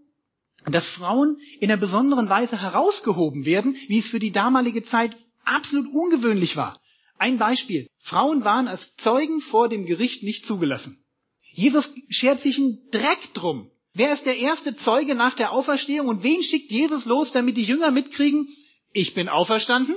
dass 0.65 0.87
Frauen 0.89 1.37
in 1.59 1.71
einer 1.71 1.79
besonderen 1.79 2.29
Weise 2.29 2.61
herausgehoben 2.61 3.45
werden, 3.45 3.75
wie 3.87 3.99
es 3.99 4.07
für 4.07 4.19
die 4.19 4.31
damalige 4.31 4.83
Zeit 4.83 5.15
absolut 5.43 5.87
ungewöhnlich 5.93 6.55
war. 6.55 6.79
Ein 7.17 7.37
Beispiel. 7.37 7.87
Frauen 7.99 8.43
waren 8.43 8.67
als 8.67 8.95
Zeugen 8.97 9.41
vor 9.41 9.69
dem 9.69 9.85
Gericht 9.85 10.23
nicht 10.23 10.45
zugelassen. 10.45 11.03
Jesus 11.51 11.91
schert 12.09 12.41
sich 12.41 12.57
einen 12.57 12.89
Dreck 12.91 13.33
drum. 13.33 13.71
Wer 13.93 14.13
ist 14.13 14.25
der 14.25 14.37
erste 14.37 14.75
Zeuge 14.75 15.15
nach 15.15 15.33
der 15.33 15.51
Auferstehung 15.51 16.07
und 16.07 16.21
wen 16.21 16.43
schickt 16.43 16.71
Jesus 16.71 17.05
los, 17.05 17.31
damit 17.31 17.57
die 17.57 17.63
Jünger 17.63 17.89
mitkriegen, 17.89 18.47
ich 18.93 19.15
bin 19.15 19.27
auferstanden? 19.27 19.95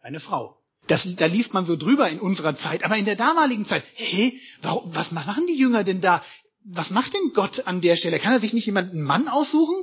Eine 0.00 0.18
Frau. 0.18 0.58
Das, 0.86 1.08
da 1.16 1.26
liest 1.26 1.54
man 1.54 1.66
so 1.66 1.76
drüber 1.76 2.08
in 2.10 2.20
unserer 2.20 2.56
Zeit, 2.56 2.84
aber 2.84 2.96
in 2.96 3.06
der 3.06 3.16
damaligen 3.16 3.66
Zeit, 3.66 3.84
hey, 3.94 4.38
warum, 4.60 4.94
was 4.94 5.12
machen 5.12 5.46
die 5.46 5.56
Jünger 5.56 5.82
denn 5.82 6.00
da? 6.00 6.22
Was 6.64 6.90
macht 6.90 7.14
denn 7.14 7.32
Gott 7.34 7.66
an 7.66 7.80
der 7.80 7.96
Stelle? 7.96 8.18
Kann 8.18 8.32
er 8.32 8.40
sich 8.40 8.52
nicht 8.52 8.66
jemanden 8.66 9.02
Mann 9.02 9.28
aussuchen? 9.28 9.76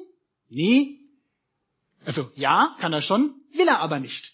Nee. 0.50 1.00
Also 2.06 2.32
ja, 2.36 2.76
kann 2.80 2.94
er 2.94 3.02
schon, 3.02 3.34
will 3.54 3.68
er 3.68 3.80
aber 3.80 4.00
nicht. 4.00 4.32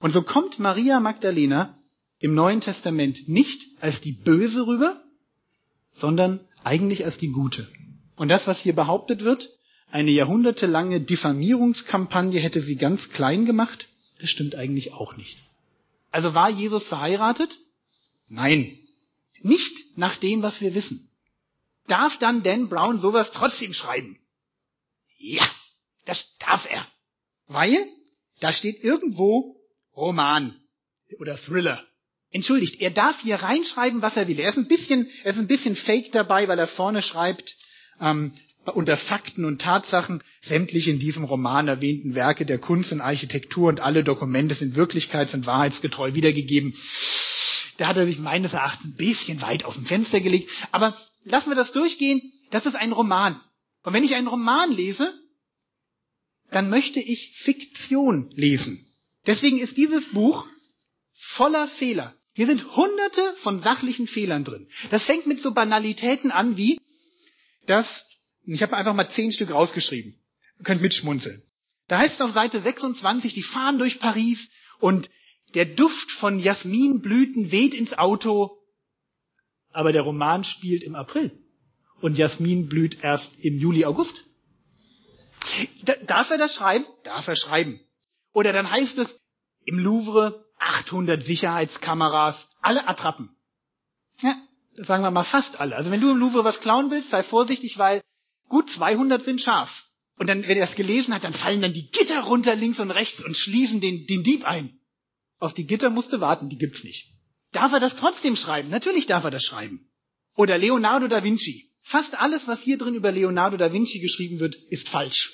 Und 0.00 0.12
so 0.12 0.22
kommt 0.22 0.58
Maria 0.58 1.00
Magdalena 1.00 1.78
im 2.20 2.34
Neuen 2.34 2.60
Testament 2.60 3.28
nicht 3.28 3.66
als 3.80 4.00
die 4.00 4.12
Böse 4.12 4.66
rüber, 4.66 5.02
sondern 5.92 6.40
eigentlich 6.64 7.04
als 7.04 7.18
die 7.18 7.30
Gute. 7.30 7.68
Und 8.16 8.28
das, 8.28 8.46
was 8.46 8.60
hier 8.60 8.74
behauptet 8.74 9.22
wird, 9.22 9.50
eine 9.90 10.10
jahrhundertelange 10.10 11.00
Diffamierungskampagne 11.00 12.40
hätte 12.40 12.60
sie 12.60 12.76
ganz 12.76 13.10
klein 13.10 13.46
gemacht, 13.46 13.88
das 14.20 14.30
stimmt 14.30 14.54
eigentlich 14.54 14.92
auch 14.92 15.16
nicht. 15.16 15.38
Also 16.10 16.34
war 16.34 16.50
Jesus 16.50 16.84
verheiratet? 16.84 17.56
Nein. 18.28 18.76
Nicht 19.40 19.96
nach 19.96 20.16
dem, 20.16 20.42
was 20.42 20.60
wir 20.60 20.74
wissen. 20.74 21.10
Darf 21.86 22.18
dann 22.18 22.42
Dan 22.42 22.68
Brown 22.68 23.00
sowas 23.00 23.30
trotzdem 23.32 23.72
schreiben? 23.72 24.18
Ja, 25.16 25.48
das 26.04 26.24
darf 26.38 26.66
er. 26.70 26.86
Weil 27.46 27.86
da 28.40 28.52
steht 28.52 28.82
irgendwo 28.84 29.56
Roman 29.96 30.54
oder 31.18 31.36
Thriller. 31.36 31.84
Entschuldigt, 32.30 32.80
er 32.80 32.90
darf 32.90 33.20
hier 33.22 33.36
reinschreiben, 33.36 34.02
was 34.02 34.16
er 34.16 34.28
will. 34.28 34.38
Er 34.38 34.50
ist 34.50 34.58
ein 34.58 34.68
bisschen, 34.68 35.10
er 35.24 35.32
ist 35.32 35.38
ein 35.38 35.48
bisschen 35.48 35.76
fake 35.76 36.12
dabei, 36.12 36.46
weil 36.46 36.58
er 36.58 36.66
vorne 36.66 37.00
schreibt, 37.00 37.56
ähm, 38.00 38.32
unter 38.76 38.96
Fakten 38.96 39.44
und 39.44 39.60
Tatsachen 39.60 40.22
sämtliche 40.42 40.90
in 40.90 40.98
diesem 40.98 41.24
Roman 41.24 41.68
erwähnten 41.68 42.14
Werke 42.14 42.46
der 42.46 42.58
Kunst 42.58 42.92
und 42.92 43.00
Architektur 43.00 43.68
und 43.68 43.80
alle 43.80 44.04
Dokumente 44.04 44.54
sind 44.54 44.76
wirklichkeits- 44.76 45.34
und 45.34 45.46
wahrheitsgetreu 45.46 46.14
wiedergegeben. 46.14 46.74
Da 47.78 47.86
hat 47.86 47.96
er 47.96 48.06
sich 48.06 48.18
meines 48.18 48.54
Erachtens 48.54 48.92
ein 48.92 48.96
bisschen 48.96 49.40
weit 49.40 49.64
aus 49.64 49.74
dem 49.74 49.86
Fenster 49.86 50.20
gelegt. 50.20 50.50
Aber 50.72 50.96
lassen 51.24 51.50
wir 51.50 51.56
das 51.56 51.72
durchgehen. 51.72 52.20
Das 52.50 52.66
ist 52.66 52.74
ein 52.74 52.92
Roman. 52.92 53.40
Und 53.84 53.92
wenn 53.92 54.04
ich 54.04 54.14
einen 54.14 54.26
Roman 54.26 54.72
lese, 54.72 55.12
dann 56.50 56.70
möchte 56.70 57.00
ich 57.00 57.32
Fiktion 57.36 58.30
lesen. 58.34 58.84
Deswegen 59.26 59.58
ist 59.58 59.76
dieses 59.76 60.06
Buch 60.08 60.46
voller 61.14 61.66
Fehler. 61.66 62.14
Hier 62.34 62.46
sind 62.46 62.64
hunderte 62.76 63.34
von 63.42 63.62
sachlichen 63.62 64.06
Fehlern 64.06 64.44
drin. 64.44 64.68
Das 64.90 65.04
fängt 65.04 65.26
mit 65.26 65.40
so 65.40 65.52
Banalitäten 65.52 66.30
an 66.30 66.56
wie, 66.56 66.78
dass, 67.66 68.06
ich 68.54 68.62
habe 68.62 68.76
einfach 68.76 68.94
mal 68.94 69.08
zehn 69.10 69.32
Stück 69.32 69.50
rausgeschrieben. 69.50 70.16
Ihr 70.58 70.64
könnt 70.64 70.82
mitschmunzeln. 70.82 71.42
Da 71.88 71.98
heißt 71.98 72.16
es 72.16 72.20
auf 72.20 72.32
Seite 72.32 72.60
26, 72.60 73.34
die 73.34 73.42
fahren 73.42 73.78
durch 73.78 73.98
Paris 73.98 74.48
und 74.78 75.10
der 75.54 75.64
Duft 75.64 76.10
von 76.12 76.38
Jasminblüten 76.38 77.50
weht 77.50 77.74
ins 77.74 77.96
Auto, 77.96 78.58
aber 79.72 79.92
der 79.92 80.02
Roman 80.02 80.44
spielt 80.44 80.82
im 80.82 80.94
April 80.94 81.32
und 82.00 82.18
Jasmin 82.18 82.68
blüht 82.68 83.02
erst 83.02 83.38
im 83.40 83.58
Juli, 83.58 83.84
August. 83.84 84.24
Darf 86.06 86.30
er 86.30 86.38
das 86.38 86.54
schreiben? 86.54 86.84
Darf 87.04 87.26
er 87.26 87.36
schreiben. 87.36 87.80
Oder 88.32 88.52
dann 88.52 88.70
heißt 88.70 88.98
es 88.98 89.18
im 89.64 89.78
Louvre 89.78 90.44
800 90.58 91.22
Sicherheitskameras, 91.22 92.48
alle 92.60 92.86
Attrappen. 92.88 93.30
Ja, 94.20 94.36
sagen 94.74 95.02
wir 95.02 95.10
mal 95.10 95.24
fast 95.24 95.60
alle. 95.60 95.76
Also 95.76 95.90
wenn 95.90 96.00
du 96.00 96.10
im 96.10 96.18
Louvre 96.18 96.44
was 96.44 96.60
klauen 96.60 96.90
willst, 96.90 97.10
sei 97.10 97.22
vorsichtig, 97.22 97.78
weil 97.78 98.02
gut 98.48 98.70
200 98.70 99.22
sind 99.22 99.40
scharf. 99.40 99.70
Und 100.16 100.26
dann, 100.26 100.42
wenn 100.48 100.58
er 100.58 100.64
es 100.64 100.74
gelesen 100.74 101.14
hat, 101.14 101.24
dann 101.24 101.32
fallen 101.32 101.62
dann 101.62 101.72
die 101.72 101.90
Gitter 101.90 102.20
runter 102.20 102.54
links 102.56 102.80
und 102.80 102.90
rechts 102.90 103.22
und 103.22 103.36
schließen 103.36 103.80
den, 103.80 104.06
den 104.06 104.24
Dieb 104.24 104.44
ein. 104.44 104.78
Auf 105.38 105.54
die 105.54 105.66
Gitter 105.66 105.90
musste 105.90 106.20
warten, 106.20 106.48
die 106.48 106.58
gibt's 106.58 106.82
nicht. 106.82 107.06
Darf 107.52 107.72
er 107.72 107.80
das 107.80 107.96
trotzdem 107.96 108.36
schreiben? 108.36 108.68
Natürlich 108.68 109.06
darf 109.06 109.24
er 109.24 109.30
das 109.30 109.44
schreiben. 109.44 109.88
Oder 110.36 110.58
Leonardo 110.58 111.06
da 111.06 111.22
Vinci. 111.22 111.70
Fast 111.84 112.16
alles, 112.16 112.46
was 112.46 112.60
hier 112.60 112.76
drin 112.76 112.94
über 112.94 113.12
Leonardo 113.12 113.56
da 113.56 113.72
Vinci 113.72 114.00
geschrieben 114.00 114.40
wird, 114.40 114.56
ist 114.70 114.88
falsch. 114.88 115.32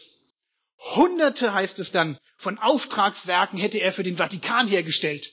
Hunderte, 0.94 1.52
heißt 1.54 1.78
es 1.78 1.90
dann, 1.90 2.18
von 2.36 2.58
Auftragswerken 2.58 3.58
hätte 3.58 3.78
er 3.78 3.92
für 3.92 4.02
den 4.02 4.16
Vatikan 4.16 4.68
hergestellt. 4.68 5.26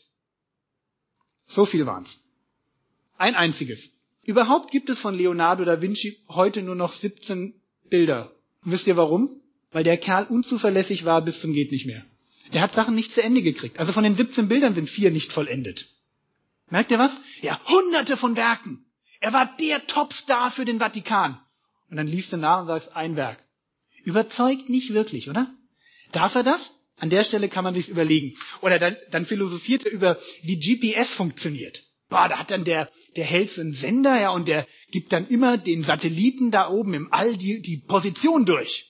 So 1.47 1.65
viel 1.65 1.85
waren's. 1.85 2.19
Ein 3.17 3.35
einziges. 3.35 3.91
Überhaupt 4.23 4.71
gibt 4.71 4.89
es 4.89 4.99
von 4.99 5.15
Leonardo 5.15 5.65
da 5.65 5.81
Vinci 5.81 6.23
heute 6.29 6.61
nur 6.61 6.75
noch 6.75 6.93
17 6.93 7.60
Bilder. 7.91 8.31
Und 8.65 8.71
wisst 8.71 8.87
ihr 8.87 8.97
warum? 8.97 9.29
Weil 9.71 9.83
der 9.83 9.97
Kerl 9.97 10.25
unzuverlässig 10.25 11.05
war 11.05 11.21
bis 11.21 11.39
zum 11.39 11.53
geht 11.53 11.71
nicht 11.71 11.85
mehr. 11.85 12.03
Der 12.53 12.61
hat 12.61 12.73
Sachen 12.73 12.95
nicht 12.95 13.11
zu 13.11 13.21
Ende 13.21 13.43
gekriegt. 13.43 13.77
Also 13.79 13.93
von 13.93 14.03
den 14.03 14.15
17 14.15 14.47
Bildern 14.47 14.73
sind 14.73 14.89
vier 14.89 15.11
nicht 15.11 15.31
vollendet. 15.31 15.85
Merkt 16.69 16.89
ihr 16.89 16.99
was? 16.99 17.15
Ja, 17.41 17.61
hunderte 17.67 18.17
von 18.17 18.35
Werken. 18.35 18.85
Er 19.19 19.33
war 19.33 19.55
der 19.57 19.85
Topstar 19.85 20.49
für 20.51 20.65
den 20.65 20.79
Vatikan. 20.79 21.39
Und 21.89 21.97
dann 21.97 22.07
liest 22.07 22.33
du 22.33 22.37
nach 22.37 22.61
und 22.61 22.67
sagst, 22.67 22.95
ein 22.95 23.15
Werk. 23.15 23.43
Überzeugt 24.03 24.69
nicht 24.69 24.93
wirklich, 24.93 25.29
oder? 25.29 25.53
Darf 26.11 26.33
er 26.35 26.43
das? 26.43 26.71
An 26.97 27.09
der 27.09 27.23
Stelle 27.23 27.49
kann 27.49 27.63
man 27.63 27.73
sich's 27.73 27.89
überlegen. 27.89 28.35
Oder 28.61 28.79
dann, 28.79 28.95
dann 29.11 29.25
philosophiert 29.25 29.85
er 29.85 29.91
über, 29.91 30.17
wie 30.43 30.59
GPS 30.59 31.13
funktioniert. 31.13 31.83
Boah, 32.11 32.27
da 32.27 32.39
hat 32.39 32.51
dann 32.51 32.65
der, 32.65 32.89
der 33.15 33.23
hält 33.23 33.51
so 33.51 33.61
einen 33.61 33.71
Sender, 33.71 34.19
ja, 34.19 34.31
und 34.31 34.45
der 34.49 34.67
gibt 34.91 35.13
dann 35.13 35.27
immer 35.27 35.57
den 35.57 35.85
Satelliten 35.85 36.51
da 36.51 36.69
oben 36.69 36.93
im 36.93 37.11
All 37.11 37.37
die, 37.37 37.61
die 37.61 37.77
Position 37.87 38.45
durch. 38.45 38.85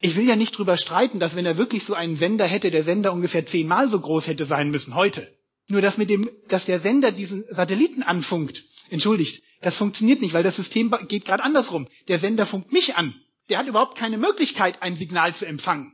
Ich 0.00 0.16
will 0.16 0.26
ja 0.26 0.34
nicht 0.34 0.56
drüber 0.56 0.78
streiten, 0.78 1.18
dass 1.18 1.36
wenn 1.36 1.44
er 1.44 1.58
wirklich 1.58 1.84
so 1.84 1.92
einen 1.92 2.16
Sender 2.16 2.46
hätte, 2.46 2.70
der 2.70 2.82
Sender 2.82 3.12
ungefähr 3.12 3.44
zehnmal 3.44 3.90
so 3.90 4.00
groß 4.00 4.28
hätte 4.28 4.46
sein 4.46 4.70
müssen 4.70 4.94
heute. 4.94 5.30
Nur 5.68 5.82
dass 5.82 5.98
mit 5.98 6.08
dem, 6.08 6.30
dass 6.48 6.64
der 6.64 6.80
Sender 6.80 7.12
diesen 7.12 7.44
Satelliten 7.50 8.02
anfunkt, 8.02 8.64
entschuldigt, 8.88 9.42
das 9.60 9.76
funktioniert 9.76 10.22
nicht, 10.22 10.32
weil 10.32 10.42
das 10.42 10.56
System 10.56 10.90
geht 11.06 11.26
gerade 11.26 11.44
andersrum. 11.44 11.86
Der 12.08 12.18
Sender 12.18 12.46
funkt 12.46 12.72
mich 12.72 12.96
an. 12.96 13.14
Der 13.50 13.58
hat 13.58 13.66
überhaupt 13.66 13.98
keine 13.98 14.16
Möglichkeit, 14.16 14.80
ein 14.80 14.96
Signal 14.96 15.34
zu 15.34 15.44
empfangen. 15.44 15.92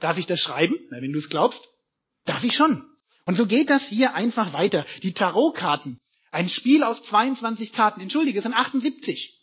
Darf 0.00 0.18
ich 0.18 0.26
das 0.26 0.40
schreiben? 0.40 0.74
Na, 0.90 1.00
wenn 1.00 1.12
du 1.12 1.20
es 1.20 1.28
glaubst. 1.28 1.62
Darf 2.24 2.42
ich 2.42 2.54
schon. 2.54 2.84
Und 3.26 3.36
so 3.36 3.46
geht 3.46 3.68
das 3.70 3.86
hier 3.86 4.14
einfach 4.14 4.52
weiter. 4.52 4.86
Die 5.02 5.12
Tarotkarten. 5.12 6.00
Ein 6.30 6.48
Spiel 6.48 6.82
aus 6.82 7.02
22 7.04 7.72
Karten. 7.72 8.00
Entschuldige, 8.00 8.38
es 8.38 8.44
sind 8.44 8.54
78. 8.54 9.34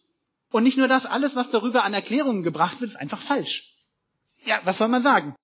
Und 0.52 0.63
nicht 0.63 0.78
nur 0.78 0.88
das, 0.88 1.06
alles, 1.06 1.36
was 1.36 1.52
darüber 1.52 1.84
an 1.84 1.93
Erklärungen 1.93 2.43
gebracht 2.43 2.80
wird, 2.80 2.91
ist 2.91 2.98
einfach 2.98 3.22
falsch. 3.22 3.74
Ja, 4.46 4.62
was 4.63 4.78
soll 4.78 4.88
man 4.88 5.04
sagen? 5.04 5.36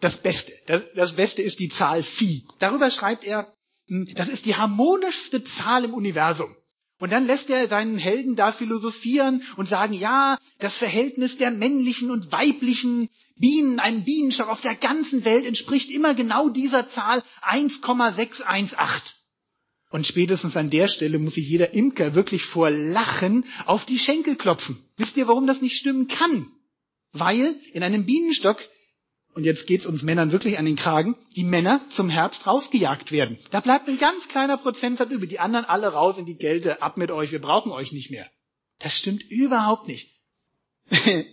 Das 0.00 0.16
Beste. 0.18 0.52
Das, 0.66 0.82
das 0.94 1.16
Beste 1.16 1.42
ist 1.42 1.58
die 1.58 1.68
Zahl 1.68 2.02
Phi. 2.02 2.46
Darüber 2.60 2.90
schreibt 2.90 3.24
er, 3.24 3.52
hm, 3.88 4.12
das 4.14 4.28
ist 4.28 4.44
die 4.44 4.54
harmonischste 4.54 5.42
Zahl 5.42 5.84
im 5.84 5.94
Universum. 5.94 6.54
Und 6.98 7.12
dann 7.12 7.26
lässt 7.26 7.50
er 7.50 7.68
seinen 7.68 7.98
Helden 7.98 8.36
da 8.36 8.52
philosophieren 8.52 9.42
und 9.56 9.68
sagen, 9.68 9.92
ja, 9.92 10.38
das 10.60 10.76
Verhältnis 10.78 11.36
der 11.36 11.50
männlichen 11.50 12.10
und 12.10 12.32
weiblichen 12.32 13.10
Bienen, 13.36 13.80
einem 13.80 14.04
Bienenstock 14.04 14.48
auf 14.48 14.62
der 14.62 14.76
ganzen 14.76 15.24
Welt 15.26 15.44
entspricht 15.44 15.90
immer 15.90 16.14
genau 16.14 16.48
dieser 16.48 16.88
Zahl 16.88 17.22
1,618. 17.42 19.12
Und 19.90 20.06
spätestens 20.06 20.56
an 20.56 20.70
der 20.70 20.88
Stelle 20.88 21.18
muss 21.18 21.34
sich 21.34 21.48
jeder 21.48 21.74
Imker 21.74 22.14
wirklich 22.14 22.44
vor 22.44 22.70
Lachen 22.70 23.44
auf 23.66 23.84
die 23.84 23.98
Schenkel 23.98 24.36
klopfen. 24.36 24.78
Wisst 24.96 25.16
ihr, 25.16 25.28
warum 25.28 25.46
das 25.46 25.60
nicht 25.60 25.76
stimmen 25.76 26.08
kann? 26.08 26.46
Weil 27.12 27.56
in 27.72 27.82
einem 27.82 28.06
Bienenstock 28.06 28.58
und 29.36 29.44
jetzt 29.44 29.66
geht's 29.66 29.84
uns 29.84 30.02
Männern 30.02 30.32
wirklich 30.32 30.58
an 30.58 30.64
den 30.64 30.76
Kragen, 30.76 31.14
die 31.36 31.44
Männer 31.44 31.82
zum 31.90 32.08
Herbst 32.08 32.46
rausgejagt 32.46 33.12
werden. 33.12 33.36
Da 33.50 33.60
bleibt 33.60 33.86
ein 33.86 33.98
ganz 33.98 34.26
kleiner 34.28 34.56
Prozentsatz 34.56 35.12
über, 35.12 35.26
die 35.26 35.38
anderen 35.38 35.66
alle 35.66 35.88
raus 35.88 36.16
in 36.16 36.24
die 36.24 36.38
Kälte, 36.38 36.80
ab 36.80 36.96
mit 36.96 37.10
euch, 37.10 37.32
wir 37.32 37.40
brauchen 37.40 37.70
euch 37.70 37.92
nicht 37.92 38.10
mehr. 38.10 38.26
Das 38.78 38.96
stimmt 38.96 39.22
überhaupt 39.24 39.88
nicht. 39.88 40.08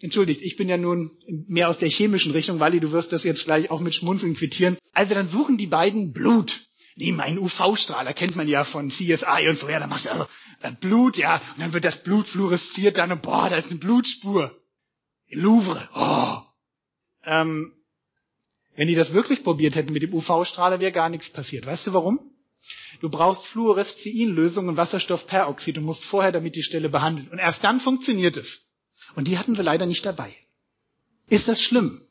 Entschuldigt, 0.00 0.42
ich 0.42 0.56
bin 0.56 0.68
ja 0.68 0.76
nun 0.76 1.10
mehr 1.48 1.68
aus 1.68 1.78
der 1.80 1.88
chemischen 1.88 2.30
Richtung, 2.30 2.60
Wally, 2.60 2.78
du 2.78 2.92
wirst 2.92 3.10
das 3.10 3.24
jetzt 3.24 3.44
gleich 3.44 3.68
auch 3.72 3.80
mit 3.80 3.96
Schmunzeln 3.96 4.36
quittieren. 4.36 4.78
Also 4.92 5.14
dann 5.14 5.28
suchen 5.28 5.58
die 5.58 5.66
beiden 5.66 6.12
Blut. 6.12 6.60
Nehmen 6.94 7.20
einen 7.20 7.38
UV-Strahler, 7.38 8.12
kennt 8.12 8.36
man 8.36 8.46
ja 8.46 8.62
von 8.62 8.90
CSI 8.90 9.48
und 9.48 9.58
so, 9.58 9.68
ja, 9.68 9.80
da 9.80 9.88
machst 9.88 10.04
du 10.04 10.10
also 10.10 10.26
Blut, 10.80 11.16
ja, 11.16 11.42
und 11.54 11.60
dann 11.60 11.72
wird 11.72 11.84
das 11.84 12.00
Blut 12.04 12.28
fluoresziert 12.28 12.96
dann 12.96 13.20
boah, 13.20 13.50
da 13.50 13.56
ist 13.56 13.70
eine 13.70 13.80
Blutspur. 13.80 14.56
Louvre, 15.30 15.88
oh, 15.94 16.39
ähm, 17.30 17.72
wenn 18.74 18.88
die 18.88 18.94
das 18.94 19.12
wirklich 19.12 19.44
probiert 19.44 19.76
hätten 19.76 19.92
mit 19.92 20.02
dem 20.02 20.12
UV-Strahler, 20.12 20.80
wäre 20.80 20.92
gar 20.92 21.08
nichts 21.08 21.30
passiert. 21.30 21.64
Weißt 21.64 21.86
du 21.86 21.92
warum? 21.92 22.18
Du 23.00 23.08
brauchst 23.08 23.46
Fluorescein-Lösung 23.46 24.68
und 24.68 24.76
Wasserstoffperoxid 24.76 25.78
und 25.78 25.84
musst 25.84 26.04
vorher 26.04 26.32
damit 26.32 26.56
die 26.56 26.62
Stelle 26.62 26.88
behandeln. 26.88 27.28
Und 27.28 27.38
erst 27.38 27.64
dann 27.64 27.80
funktioniert 27.80 28.36
es. 28.36 28.60
Und 29.14 29.28
die 29.28 29.38
hatten 29.38 29.56
wir 29.56 29.64
leider 29.64 29.86
nicht 29.86 30.04
dabei. 30.04 30.34
Ist 31.28 31.48
das 31.48 31.60
schlimm? 31.60 32.02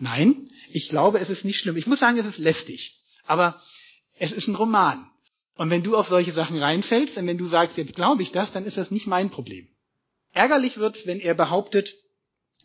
Nein, 0.00 0.50
ich 0.72 0.88
glaube, 0.88 1.20
es 1.20 1.30
ist 1.30 1.44
nicht 1.44 1.60
schlimm. 1.60 1.76
Ich 1.76 1.86
muss 1.86 2.00
sagen, 2.00 2.18
es 2.18 2.26
ist 2.26 2.38
lästig. 2.38 3.00
Aber 3.26 3.60
es 4.18 4.32
ist 4.32 4.48
ein 4.48 4.56
Roman. 4.56 5.08
Und 5.56 5.70
wenn 5.70 5.82
du 5.82 5.96
auf 5.96 6.08
solche 6.08 6.32
Sachen 6.32 6.58
reinfällst 6.58 7.16
und 7.16 7.26
wenn 7.26 7.38
du 7.38 7.46
sagst, 7.46 7.76
jetzt 7.76 7.94
glaube 7.94 8.22
ich 8.22 8.32
das, 8.32 8.52
dann 8.52 8.64
ist 8.64 8.76
das 8.76 8.90
nicht 8.90 9.06
mein 9.06 9.30
Problem. 9.30 9.68
Ärgerlich 10.32 10.76
wird's, 10.76 11.06
wenn 11.06 11.20
er 11.20 11.34
behauptet, 11.34 11.94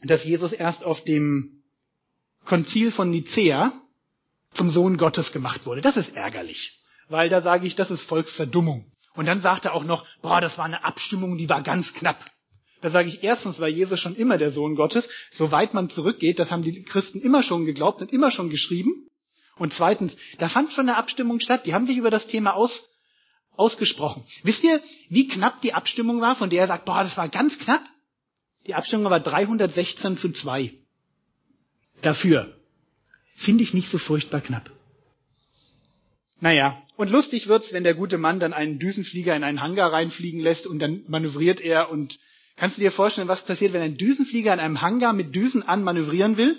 dass 0.04 0.26
Jesus 0.26 0.54
erst 0.54 0.84
auf 0.84 1.04
dem 1.04 1.63
Konzil 2.46 2.92
von 2.92 3.10
Nicea 3.10 3.74
zum 4.54 4.70
Sohn 4.70 4.98
Gottes 4.98 5.32
gemacht 5.32 5.66
wurde. 5.66 5.82
Das 5.82 5.98
ist 5.98 6.16
ärgerlich, 6.16 6.80
weil 7.10 7.30
da 7.30 7.42
sage 7.42 7.68
ich, 7.68 7.76
das 7.76 7.92
ist 7.92 8.04
Volksverdummung. 8.04 8.86
Und 9.16 9.28
dann 9.28 9.42
sagt 9.42 9.66
er 9.66 9.74
auch 9.74 9.84
noch, 9.84 10.06
boah, 10.22 10.42
das 10.42 10.58
war 10.58 10.66
eine 10.66 10.84
Abstimmung, 10.84 11.38
die 11.38 11.50
war 11.50 11.62
ganz 11.62 11.94
knapp. 11.94 12.26
Da 12.82 12.90
sage 12.90 13.08
ich 13.08 13.24
erstens, 13.24 13.60
war 13.60 13.68
Jesus 13.68 14.00
schon 14.00 14.16
immer 14.16 14.38
der 14.38 14.52
Sohn 14.52 14.76
Gottes, 14.76 15.08
soweit 15.32 15.74
man 15.74 15.90
zurückgeht, 15.90 16.40
das 16.40 16.52
haben 16.52 16.64
die 16.64 16.84
Christen 16.84 17.22
immer 17.22 17.44
schon 17.44 17.66
geglaubt 17.66 18.02
und 18.02 18.12
immer 18.12 18.32
schon 18.32 18.50
geschrieben. 18.50 19.08
Und 19.56 19.74
zweitens, 19.74 20.18
da 20.40 20.50
fand 20.50 20.72
schon 20.72 20.90
eine 20.90 20.98
Abstimmung 20.98 21.40
statt, 21.40 21.66
die 21.66 21.74
haben 21.74 21.88
sich 21.88 21.98
über 21.98 22.10
das 22.10 22.28
Thema 22.28 22.56
aus, 22.56 22.90
ausgesprochen. 23.56 24.26
Wisst 24.42 24.64
ihr, 24.64 24.82
wie 25.10 25.28
knapp 25.28 25.62
die 25.62 25.74
Abstimmung 25.74 26.20
war, 26.20 26.36
von 26.36 26.50
der 26.50 26.62
er 26.62 26.68
sagt, 26.68 26.86
boah, 26.86 27.04
das 27.04 27.16
war 27.16 27.30
ganz 27.30 27.58
knapp? 27.60 27.84
Die 28.66 28.74
Abstimmung 28.74 29.12
war 29.12 29.20
316 29.20 30.18
zu 30.18 30.32
2 30.32 30.74
dafür. 32.06 32.56
Finde 33.36 33.64
ich 33.64 33.74
nicht 33.74 33.90
so 33.90 33.98
furchtbar 33.98 34.42
knapp. 34.42 34.70
Naja, 36.40 36.78
und 36.98 37.10
lustig 37.10 37.48
wird's, 37.48 37.74
wenn 37.74 37.84
der 37.84 37.96
gute 37.96 38.18
Mann 38.18 38.40
dann 38.40 38.54
einen 38.54 38.78
Düsenflieger 38.78 39.36
in 39.36 39.44
einen 39.44 39.62
Hangar 39.62 39.92
reinfliegen 39.92 40.42
lässt 40.42 40.68
und 40.68 40.80
dann 40.80 41.04
manövriert 41.08 41.62
er 41.62 41.90
und 41.90 42.20
kannst 42.58 42.78
du 42.78 42.82
dir 42.82 42.92
vorstellen, 42.92 43.28
was 43.28 43.46
passiert, 43.46 43.74
wenn 43.74 43.82
ein 43.82 43.98
Düsenflieger 43.98 44.54
in 44.54 44.60
einem 44.60 44.82
Hangar 44.82 45.14
mit 45.14 45.34
Düsen 45.34 45.64
an 45.64 45.84
manövrieren 45.84 46.38
will? 46.38 46.58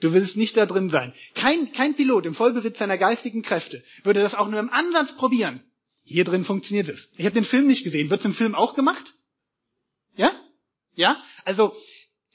Du 0.00 0.12
willst 0.12 0.36
nicht 0.36 0.56
da 0.56 0.66
drin 0.66 0.90
sein. 0.90 1.12
Kein, 1.34 1.72
kein 1.72 1.94
Pilot 1.94 2.26
im 2.26 2.34
Vollbesitz 2.34 2.78
seiner 2.78 2.98
geistigen 2.98 3.42
Kräfte 3.42 3.82
würde 4.02 4.20
das 4.20 4.34
auch 4.34 4.48
nur 4.48 4.60
im 4.60 4.70
Ansatz 4.70 5.16
probieren. 5.16 5.62
Hier 6.04 6.24
drin 6.24 6.44
funktioniert 6.44 6.88
es. 6.88 7.10
Ich 7.16 7.24
habe 7.24 7.34
den 7.34 7.44
Film 7.44 7.66
nicht 7.66 7.84
gesehen. 7.84 8.10
Wird's 8.10 8.24
im 8.24 8.34
Film 8.34 8.54
auch 8.54 8.74
gemacht? 8.74 9.14
Ja? 10.16 10.32
Ja? 10.94 11.22
Also 11.44 11.74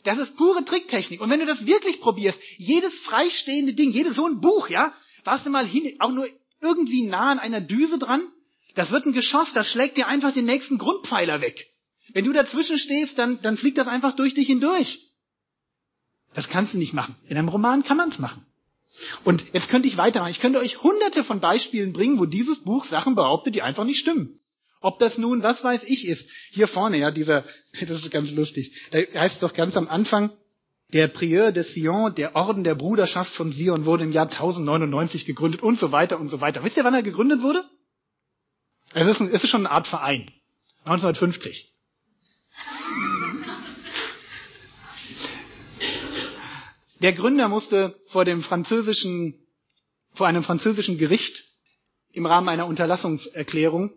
das 0.04 0.18
ist 0.18 0.38
pure 0.38 0.64
Tricktechnik. 0.64 1.22
Und 1.22 1.30
wenn 1.30 1.40
du 1.40 1.46
das 1.46 1.66
wirklich 1.66 2.00
probierst, 2.00 2.40
jedes 2.58 2.94
freistehende 3.00 3.74
Ding, 3.74 3.92
jedes 3.92 4.16
so 4.16 4.26
ein 4.26 4.40
Buch, 4.42 4.70
ja, 4.70 4.94
warst 5.24 5.46
du 5.46 5.50
mal 5.50 5.66
hin, 5.66 5.96
auch 6.00 6.12
nur 6.12 6.28
irgendwie 6.62 7.04
nah 7.04 7.32
an 7.32 7.40
einer 7.40 7.62
Düse 7.62 7.98
dran, 7.98 8.22
das 8.76 8.92
wird 8.92 9.06
ein 9.06 9.14
Geschoss, 9.14 9.54
das 9.54 9.68
schlägt 9.68 9.98
dir 9.98 10.08
einfach 10.08 10.34
den 10.34 10.46
nächsten 10.46 10.78
Grundpfeiler 10.78 11.42
weg. 11.42 11.66
Wenn 12.14 12.26
du 12.26 12.34
dazwischen 12.34 12.78
stehst, 12.78 13.18
dann, 13.18 13.42
dann 13.42 13.58
fliegt 13.58 13.78
das 13.78 13.88
einfach 13.88 14.16
durch 14.16 14.34
dich 14.34 14.48
hindurch. 14.48 15.00
Das 16.34 16.48
kannst 16.48 16.74
du 16.74 16.78
nicht 16.78 16.94
machen. 16.94 17.16
In 17.28 17.38
einem 17.38 17.50
Roman 17.50 17.84
kann 17.84 17.98
man 17.98 18.10
es 18.10 18.20
machen. 18.20 18.46
Und 19.24 19.46
jetzt 19.54 19.70
könnte 19.70 19.88
ich 19.88 19.98
weitermachen. 19.98 20.32
Ich 20.32 20.40
könnte 20.40 20.60
euch 20.60 20.82
hunderte 20.82 21.24
von 21.24 21.40
Beispielen 21.40 21.94
bringen, 21.94 22.20
wo 22.20 22.26
dieses 22.26 22.64
Buch 22.64 22.86
Sachen 22.86 23.16
behauptet, 23.16 23.56
die 23.56 23.62
einfach 23.62 23.84
nicht 23.84 24.00
stimmen. 24.00 24.40
Ob 24.82 25.00
das 25.00 25.18
nun, 25.18 25.44
was 25.44 25.64
weiß 25.64 25.84
ich, 25.84 26.08
ist. 26.08 26.30
Hier 26.52 26.68
vorne, 26.68 26.98
ja, 26.98 27.12
dieser, 27.12 27.44
das 27.80 28.04
ist 28.04 28.12
ganz 28.12 28.32
lustig. 28.32 28.72
Da 28.92 29.00
heißt 29.00 29.36
es 29.36 29.42
doch 29.42 29.54
ganz 29.54 29.76
am 29.78 29.88
Anfang, 29.88 30.32
der 30.94 31.08
Prieur 31.08 31.52
de 31.52 31.64
Sion, 31.64 32.16
der 32.16 32.36
Orden 32.36 32.64
der 32.64 32.76
Bruderschaft 32.76 33.34
von 33.34 33.52
Sion, 33.52 33.86
wurde 33.86 34.06
im 34.06 34.12
Jahr 34.12 34.26
1099 34.26 35.26
gegründet 35.26 35.62
und 35.62 35.78
so 35.78 35.92
weiter 35.92 36.20
und 36.20 36.30
so 36.30 36.42
weiter. 36.42 36.64
Wisst 36.64 36.78
ihr, 36.78 36.84
wann 36.84 36.96
er 36.96 37.04
gegründet 37.04 37.44
wurde? 37.44 37.64
Es 38.94 39.06
ist, 39.08 39.22
es 39.22 39.44
ist 39.44 39.50
schon 39.50 39.68
eine 39.68 39.72
Art 39.72 39.86
Verein. 39.88 40.32
1950. 40.86 41.72
Der 47.02 47.14
Gründer 47.14 47.48
musste 47.48 47.96
vor 48.08 48.26
dem 48.26 48.42
französischen, 48.42 49.36
vor 50.14 50.28
einem 50.28 50.44
französischen 50.44 50.98
Gericht 50.98 51.46
im 52.12 52.26
Rahmen 52.26 52.50
einer 52.50 52.68
Unterlassungserklärung 52.68 53.94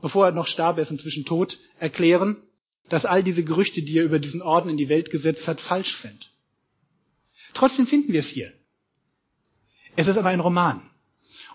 bevor 0.00 0.26
er 0.26 0.32
noch 0.32 0.46
starb, 0.46 0.76
er 0.76 0.82
ist 0.82 0.90
inzwischen 0.90 1.24
tot, 1.24 1.58
erklären, 1.78 2.36
dass 2.88 3.04
all 3.04 3.22
diese 3.22 3.44
Gerüchte, 3.44 3.82
die 3.82 3.98
er 3.98 4.04
über 4.04 4.18
diesen 4.18 4.42
Orden 4.42 4.70
in 4.70 4.76
die 4.76 4.88
Welt 4.88 5.10
gesetzt 5.10 5.48
hat, 5.48 5.60
falsch 5.60 5.96
sind. 6.00 6.30
Trotzdem 7.54 7.86
finden 7.86 8.12
wir 8.12 8.20
es 8.20 8.28
hier. 8.28 8.52
Es 9.96 10.06
ist 10.06 10.16
aber 10.16 10.28
ein 10.28 10.40
Roman. 10.40 10.90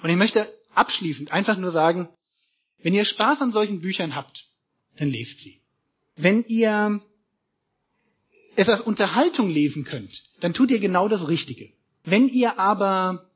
Und 0.02 0.10
ich 0.10 0.16
möchte 0.16 0.52
abschließend 0.74 1.32
einfach 1.32 1.58
nur 1.58 1.72
sagen, 1.72 2.10
wenn 2.82 2.94
ihr 2.94 3.06
Spaß 3.06 3.42
an 3.42 3.52
solchen 3.52 3.82
Büchern 3.82 4.16
habt, 4.16 4.46
dann 4.98 5.10
lest 5.10 5.40
sie. 5.40 5.62
Wenn 6.16 6.44
ihr 6.46 7.00
es 8.56 8.68
als 8.68 8.82
Unterhaltung 8.82 9.50
lesen 9.50 9.86
könnt, 9.86 10.24
dann 10.40 10.54
tut 10.54 10.72
ihr 10.72 10.80
genau 10.80 11.08
das 11.08 11.28
Richtige. 11.28 11.72
Wenn 12.04 12.28
ihr 12.28 12.60
aber 12.60 13.30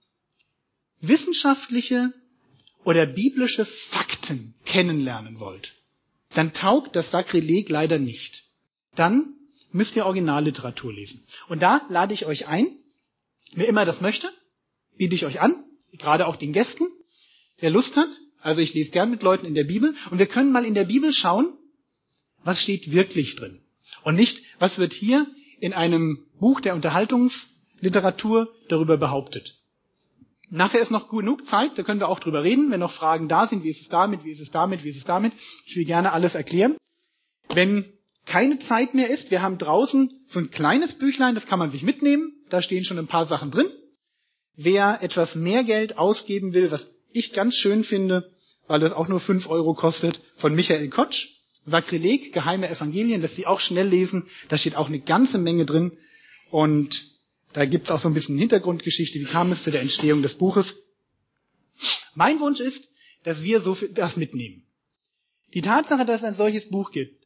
wissenschaftliche 1.01 2.13
oder 2.85 3.05
biblische 3.05 3.65
Fakten 3.65 4.53
kennenlernen 4.63 5.39
wollt, 5.39 5.73
dann 6.33 6.53
taugt 6.53 6.95
das 6.95 7.11
Sakrileg 7.11 7.69
leider 7.69 7.99
nicht. 7.99 8.43
Dann 8.95 9.33
müsst 9.71 9.95
ihr 9.95 10.05
Originalliteratur 10.05 10.93
lesen. 10.93 11.25
Und 11.49 11.61
da 11.61 11.81
lade 11.89 12.13
ich 12.13 12.25
euch 12.25 12.47
ein, 12.47 12.67
wer 13.53 13.67
immer 13.67 13.85
das 13.85 14.01
möchte, 14.01 14.29
biete 14.97 15.15
ich 15.15 15.25
euch 15.25 15.41
an, 15.41 15.55
gerade 15.93 16.27
auch 16.27 16.35
den 16.35 16.53
Gästen, 16.53 16.87
wer 17.59 17.71
Lust 17.71 17.97
hat. 17.97 18.09
Also 18.39 18.61
ich 18.61 18.73
lese 18.73 18.91
gern 18.91 19.09
mit 19.09 19.23
Leuten 19.23 19.45
in 19.45 19.55
der 19.55 19.63
Bibel 19.63 19.95
und 20.11 20.19
wir 20.19 20.27
können 20.27 20.51
mal 20.51 20.65
in 20.65 20.75
der 20.75 20.85
Bibel 20.85 21.11
schauen, 21.11 21.53
was 22.43 22.61
steht 22.61 22.91
wirklich 22.91 23.35
drin. 23.35 23.61
Und 24.03 24.15
nicht, 24.15 24.41
was 24.59 24.77
wird 24.77 24.93
hier 24.93 25.27
in 25.59 25.73
einem 25.73 26.25
Buch 26.39 26.61
der 26.61 26.75
Unterhaltungsliteratur 26.75 28.53
darüber 28.69 28.97
behauptet. 28.97 29.55
Nachher 30.49 30.81
ist 30.81 30.91
noch 30.91 31.09
genug 31.09 31.47
Zeit, 31.47 31.71
da 31.77 31.83
können 31.83 31.99
wir 31.99 32.09
auch 32.09 32.19
drüber 32.19 32.43
reden, 32.43 32.69
wenn 32.71 32.79
noch 32.79 32.93
Fragen 32.93 33.27
da 33.27 33.47
sind, 33.47 33.63
wie 33.63 33.71
ist 33.71 33.81
es 33.81 33.89
damit, 33.89 34.23
wie 34.23 34.31
ist 34.31 34.41
es 34.41 34.51
damit, 34.51 34.83
wie 34.83 34.89
ist 34.89 34.97
es 34.97 35.03
damit. 35.03 35.33
Ich 35.65 35.75
will 35.75 35.85
gerne 35.85 36.11
alles 36.11 36.35
erklären. 36.35 36.77
Wenn 37.49 37.85
keine 38.25 38.59
Zeit 38.59 38.93
mehr 38.93 39.09
ist. 39.09 39.31
Wir 39.31 39.41
haben 39.41 39.57
draußen 39.57 40.09
so 40.29 40.39
ein 40.39 40.51
kleines 40.51 40.93
Büchlein, 40.93 41.35
das 41.35 41.45
kann 41.45 41.59
man 41.59 41.71
sich 41.71 41.83
mitnehmen. 41.83 42.33
Da 42.49 42.61
stehen 42.61 42.83
schon 42.83 42.97
ein 42.97 43.07
paar 43.07 43.27
Sachen 43.27 43.51
drin. 43.51 43.67
Wer 44.55 44.99
etwas 45.01 45.35
mehr 45.35 45.63
Geld 45.63 45.97
ausgeben 45.97 46.53
will, 46.53 46.71
was 46.71 46.87
ich 47.11 47.33
ganz 47.33 47.55
schön 47.55 47.83
finde, 47.83 48.29
weil 48.67 48.81
es 48.83 48.93
auch 48.93 49.07
nur 49.07 49.19
fünf 49.19 49.47
Euro 49.47 49.73
kostet, 49.73 50.19
von 50.37 50.55
Michael 50.55 50.89
Kotsch, 50.89 51.27
Sakrileg, 51.65 52.31
geheime 52.33 52.69
Evangelien, 52.69 53.21
dass 53.21 53.35
Sie 53.35 53.47
auch 53.47 53.59
schnell 53.59 53.87
lesen. 53.87 54.27
Da 54.49 54.57
steht 54.57 54.75
auch 54.75 54.87
eine 54.87 54.99
ganze 54.99 55.37
Menge 55.37 55.65
drin. 55.65 55.97
Und 56.51 56.95
da 57.55 57.65
gibt's 57.65 57.89
auch 57.89 58.01
so 58.01 58.09
ein 58.09 58.13
bisschen 58.13 58.37
Hintergrundgeschichte, 58.37 59.17
wie 59.17 59.23
kam 59.23 59.53
es 59.53 59.63
zu 59.63 59.71
der 59.71 59.81
Entstehung 59.81 60.21
des 60.21 60.37
Buches. 60.37 60.75
Mein 62.13 62.41
Wunsch 62.41 62.59
ist, 62.59 62.85
dass 63.23 63.43
wir 63.43 63.61
so 63.61 63.77
das 63.93 64.17
mitnehmen. 64.17 64.63
Die 65.53 65.61
Tatsache, 65.61 66.03
dass 66.03 66.17
es 66.17 66.27
ein 66.27 66.35
solches 66.35 66.69
Buch 66.69 66.91
gibt, 66.91 67.23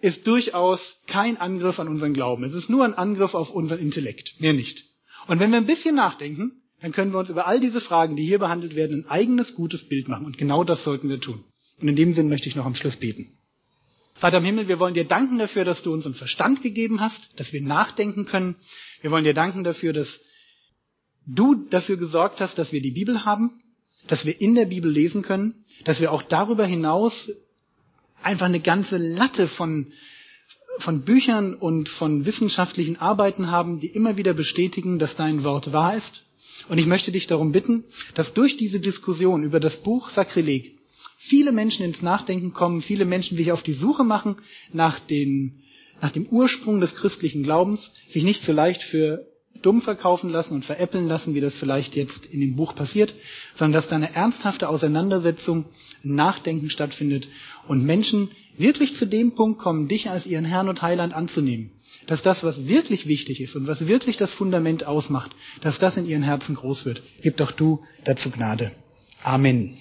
ist 0.00 0.24
durchaus 0.28 0.98
kein 1.08 1.36
Angriff 1.36 1.80
an 1.80 1.88
unseren 1.88 2.14
Glauben. 2.14 2.44
Es 2.44 2.54
ist 2.54 2.70
nur 2.70 2.84
ein 2.84 2.94
Angriff 2.94 3.34
auf 3.34 3.50
unseren 3.50 3.80
Intellekt, 3.80 4.40
mehr 4.40 4.52
nicht. 4.52 4.84
Und 5.26 5.40
wenn 5.40 5.50
wir 5.50 5.58
ein 5.58 5.66
bisschen 5.66 5.96
nachdenken, 5.96 6.62
dann 6.80 6.92
können 6.92 7.12
wir 7.12 7.18
uns 7.18 7.30
über 7.30 7.48
all 7.48 7.58
diese 7.58 7.80
Fragen, 7.80 8.14
die 8.14 8.24
hier 8.24 8.38
behandelt 8.38 8.76
werden, 8.76 9.00
ein 9.00 9.10
eigenes 9.10 9.54
gutes 9.54 9.88
Bild 9.88 10.06
machen. 10.06 10.26
Und 10.26 10.38
genau 10.38 10.62
das 10.62 10.84
sollten 10.84 11.08
wir 11.08 11.20
tun. 11.20 11.42
Und 11.80 11.88
in 11.88 11.96
dem 11.96 12.14
Sinn 12.14 12.28
möchte 12.28 12.48
ich 12.48 12.54
noch 12.54 12.66
am 12.66 12.76
Schluss 12.76 12.96
beten. 12.96 13.36
Vater 14.22 14.38
im 14.38 14.44
Himmel, 14.44 14.68
wir 14.68 14.78
wollen 14.78 14.94
dir 14.94 15.04
danken 15.04 15.38
dafür, 15.38 15.64
dass 15.64 15.82
du 15.82 15.92
uns 15.92 16.06
einen 16.06 16.14
Verstand 16.14 16.62
gegeben 16.62 17.00
hast, 17.00 17.28
dass 17.40 17.52
wir 17.52 17.60
nachdenken 17.60 18.24
können. 18.24 18.54
Wir 19.00 19.10
wollen 19.10 19.24
dir 19.24 19.34
danken 19.34 19.64
dafür, 19.64 19.92
dass 19.92 20.20
du 21.26 21.56
dafür 21.56 21.96
gesorgt 21.96 22.40
hast, 22.40 22.56
dass 22.56 22.70
wir 22.70 22.80
die 22.80 22.92
Bibel 22.92 23.24
haben, 23.24 23.50
dass 24.06 24.24
wir 24.24 24.40
in 24.40 24.54
der 24.54 24.66
Bibel 24.66 24.88
lesen 24.88 25.22
können, 25.22 25.64
dass 25.82 26.00
wir 26.00 26.12
auch 26.12 26.22
darüber 26.22 26.64
hinaus 26.64 27.32
einfach 28.22 28.46
eine 28.46 28.60
ganze 28.60 28.96
Latte 28.96 29.48
von, 29.48 29.90
von 30.78 31.02
Büchern 31.02 31.54
und 31.54 31.88
von 31.88 32.24
wissenschaftlichen 32.24 33.00
Arbeiten 33.00 33.50
haben, 33.50 33.80
die 33.80 33.88
immer 33.88 34.16
wieder 34.18 34.34
bestätigen, 34.34 35.00
dass 35.00 35.16
dein 35.16 35.42
Wort 35.42 35.72
wahr 35.72 35.96
ist. 35.96 36.22
Und 36.68 36.78
ich 36.78 36.86
möchte 36.86 37.10
dich 37.10 37.26
darum 37.26 37.50
bitten, 37.50 37.82
dass 38.14 38.32
durch 38.34 38.56
diese 38.56 38.78
Diskussion 38.78 39.42
über 39.42 39.58
das 39.58 39.82
Buch 39.82 40.10
Sakrileg 40.10 40.78
viele 41.24 41.52
Menschen 41.52 41.84
ins 41.84 42.02
Nachdenken 42.02 42.52
kommen, 42.52 42.82
viele 42.82 43.04
Menschen 43.04 43.36
sich 43.36 43.52
auf 43.52 43.62
die 43.62 43.72
Suche 43.72 44.04
machen 44.04 44.36
nach, 44.72 44.98
den, 44.98 45.62
nach 46.00 46.10
dem 46.10 46.26
Ursprung 46.26 46.80
des 46.80 46.96
christlichen 46.96 47.44
Glaubens, 47.44 47.92
sich 48.08 48.24
nicht 48.24 48.42
so 48.42 48.52
leicht 48.52 48.82
für 48.82 49.26
dumm 49.60 49.82
verkaufen 49.82 50.30
lassen 50.30 50.54
und 50.54 50.64
veräppeln 50.64 51.06
lassen, 51.06 51.34
wie 51.34 51.40
das 51.40 51.54
vielleicht 51.54 51.94
jetzt 51.94 52.26
in 52.26 52.40
dem 52.40 52.56
Buch 52.56 52.74
passiert, 52.74 53.14
sondern 53.54 53.74
dass 53.74 53.88
da 53.88 53.96
eine 53.96 54.14
ernsthafte 54.14 54.68
Auseinandersetzung, 54.68 55.66
Nachdenken 56.02 56.70
stattfindet 56.70 57.28
und 57.68 57.84
Menschen 57.84 58.30
wirklich 58.58 58.96
zu 58.96 59.06
dem 59.06 59.36
Punkt 59.36 59.60
kommen, 59.60 59.86
dich 59.86 60.10
als 60.10 60.26
ihren 60.26 60.44
Herrn 60.44 60.68
und 60.68 60.82
Heiland 60.82 61.14
anzunehmen. 61.14 61.70
Dass 62.08 62.22
das, 62.22 62.42
was 62.42 62.66
wirklich 62.66 63.06
wichtig 63.06 63.40
ist 63.40 63.54
und 63.54 63.68
was 63.68 63.86
wirklich 63.86 64.16
das 64.16 64.32
Fundament 64.32 64.84
ausmacht, 64.84 65.30
dass 65.60 65.78
das 65.78 65.96
in 65.96 66.06
ihren 66.06 66.24
Herzen 66.24 66.56
groß 66.56 66.84
wird. 66.84 67.02
Gib 67.22 67.36
doch 67.36 67.52
du 67.52 67.84
dazu 68.04 68.30
Gnade. 68.30 68.72
Amen. 69.22 69.76